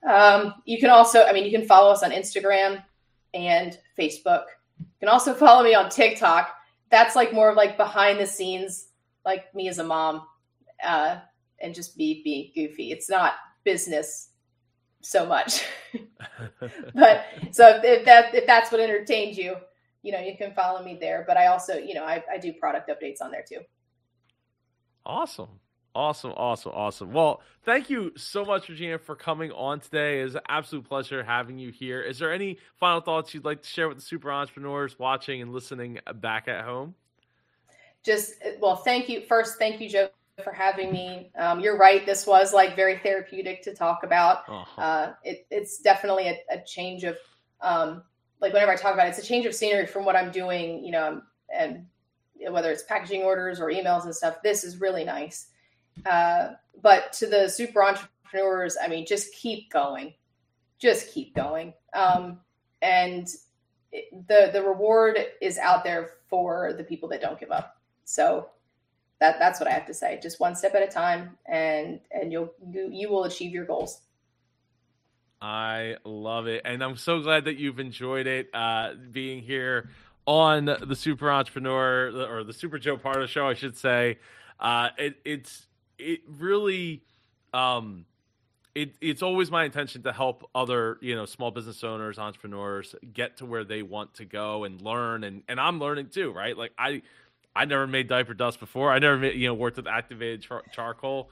[0.06, 2.84] Um, you can also, I mean, you can follow us on Instagram
[3.34, 4.43] and Facebook.
[4.80, 6.53] You can also follow me on TikTok.
[6.91, 8.89] That's like more like behind the scenes,
[9.26, 10.22] like me as a mom,
[10.86, 11.18] uh,
[11.60, 12.91] and just me being goofy.
[12.91, 13.34] It's not
[13.64, 14.30] business
[15.01, 15.64] so much,
[16.93, 19.56] but so if that if that's what entertains you,
[20.03, 21.24] you know, you can follow me there.
[21.28, 23.62] But I also, you know, I, I do product updates on there too.
[25.06, 25.60] Awesome.
[25.96, 27.14] Awesome, awesome, awesome.
[27.14, 30.20] Well, thank you so much, Regina, for coming on today.
[30.20, 32.02] It's an absolute pleasure having you here.
[32.02, 35.54] Is there any final thoughts you'd like to share with the super entrepreneurs watching and
[35.54, 36.96] listening back at home?
[38.04, 39.22] Just, well, thank you.
[39.22, 40.10] First, thank you, Joe,
[40.43, 41.32] for having me.
[41.38, 42.06] Um, you're right.
[42.06, 44.39] This was like very therapeutic to talk about.
[44.50, 44.82] Uh-huh.
[44.82, 47.16] Uh, it, it's definitely a, a change of,
[47.62, 48.04] um,
[48.41, 50.84] like, whenever I talk about it, it's a change of scenery from what I'm doing,
[50.84, 51.22] you know,
[51.58, 51.86] and
[52.50, 54.43] whether it's packaging orders or emails and stuff.
[54.43, 55.48] This is really nice
[56.06, 56.50] uh,
[56.82, 60.14] but to the super entrepreneurs, I mean, just keep going,
[60.80, 61.74] just keep going.
[61.93, 62.39] Um,
[62.82, 63.28] and
[64.28, 67.78] the the reward is out there for the people that don't give up.
[68.04, 68.50] So
[69.20, 70.20] that that's what I have to say.
[70.22, 74.02] Just one step at a time, and and you'll you, you will achieve your goals.
[75.41, 78.50] I love it, and I'm so glad that you've enjoyed it.
[78.54, 79.89] Uh, being here
[80.26, 84.18] on the Super Entrepreneur or the Super Joe Pardo Show, I should say.
[84.60, 85.68] Uh, it, it's
[85.98, 87.02] it really
[87.54, 88.06] um
[88.76, 93.38] it, it's always my intention to help other you know small business owners entrepreneurs get
[93.38, 95.24] to where they want to go and learn.
[95.24, 96.58] And and i'm learning too right?
[96.58, 97.02] Like i
[97.56, 98.91] i never made diaper dust before.
[98.91, 101.30] I never made, you know worked with activated char- charcoal.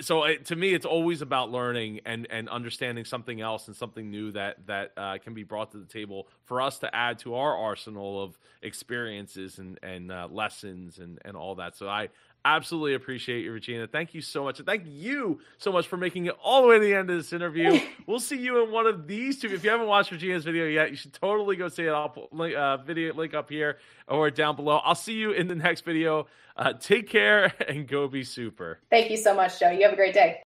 [0.00, 4.10] So it, to me it's always about learning and and understanding something else and something
[4.10, 7.34] new that that uh, can be brought to the table for us to add to
[7.34, 11.76] our arsenal of experiences and and uh, lessons and and all that.
[11.76, 12.08] So i
[12.54, 13.86] absolutely appreciate you, Regina.
[13.86, 14.58] Thank you so much.
[14.58, 17.16] And thank you so much for making it all the way to the end of
[17.16, 17.80] this interview.
[18.06, 19.48] we'll see you in one of these two.
[19.48, 21.90] If you haven't watched Regina's video yet, you should totally go see it.
[21.90, 23.78] I'll put link, uh, video link up here
[24.08, 24.80] or down below.
[24.84, 26.26] I'll see you in the next video.
[26.56, 28.78] Uh, take care and go be super.
[28.90, 29.70] Thank you so much, Joe.
[29.70, 30.34] You have a great day.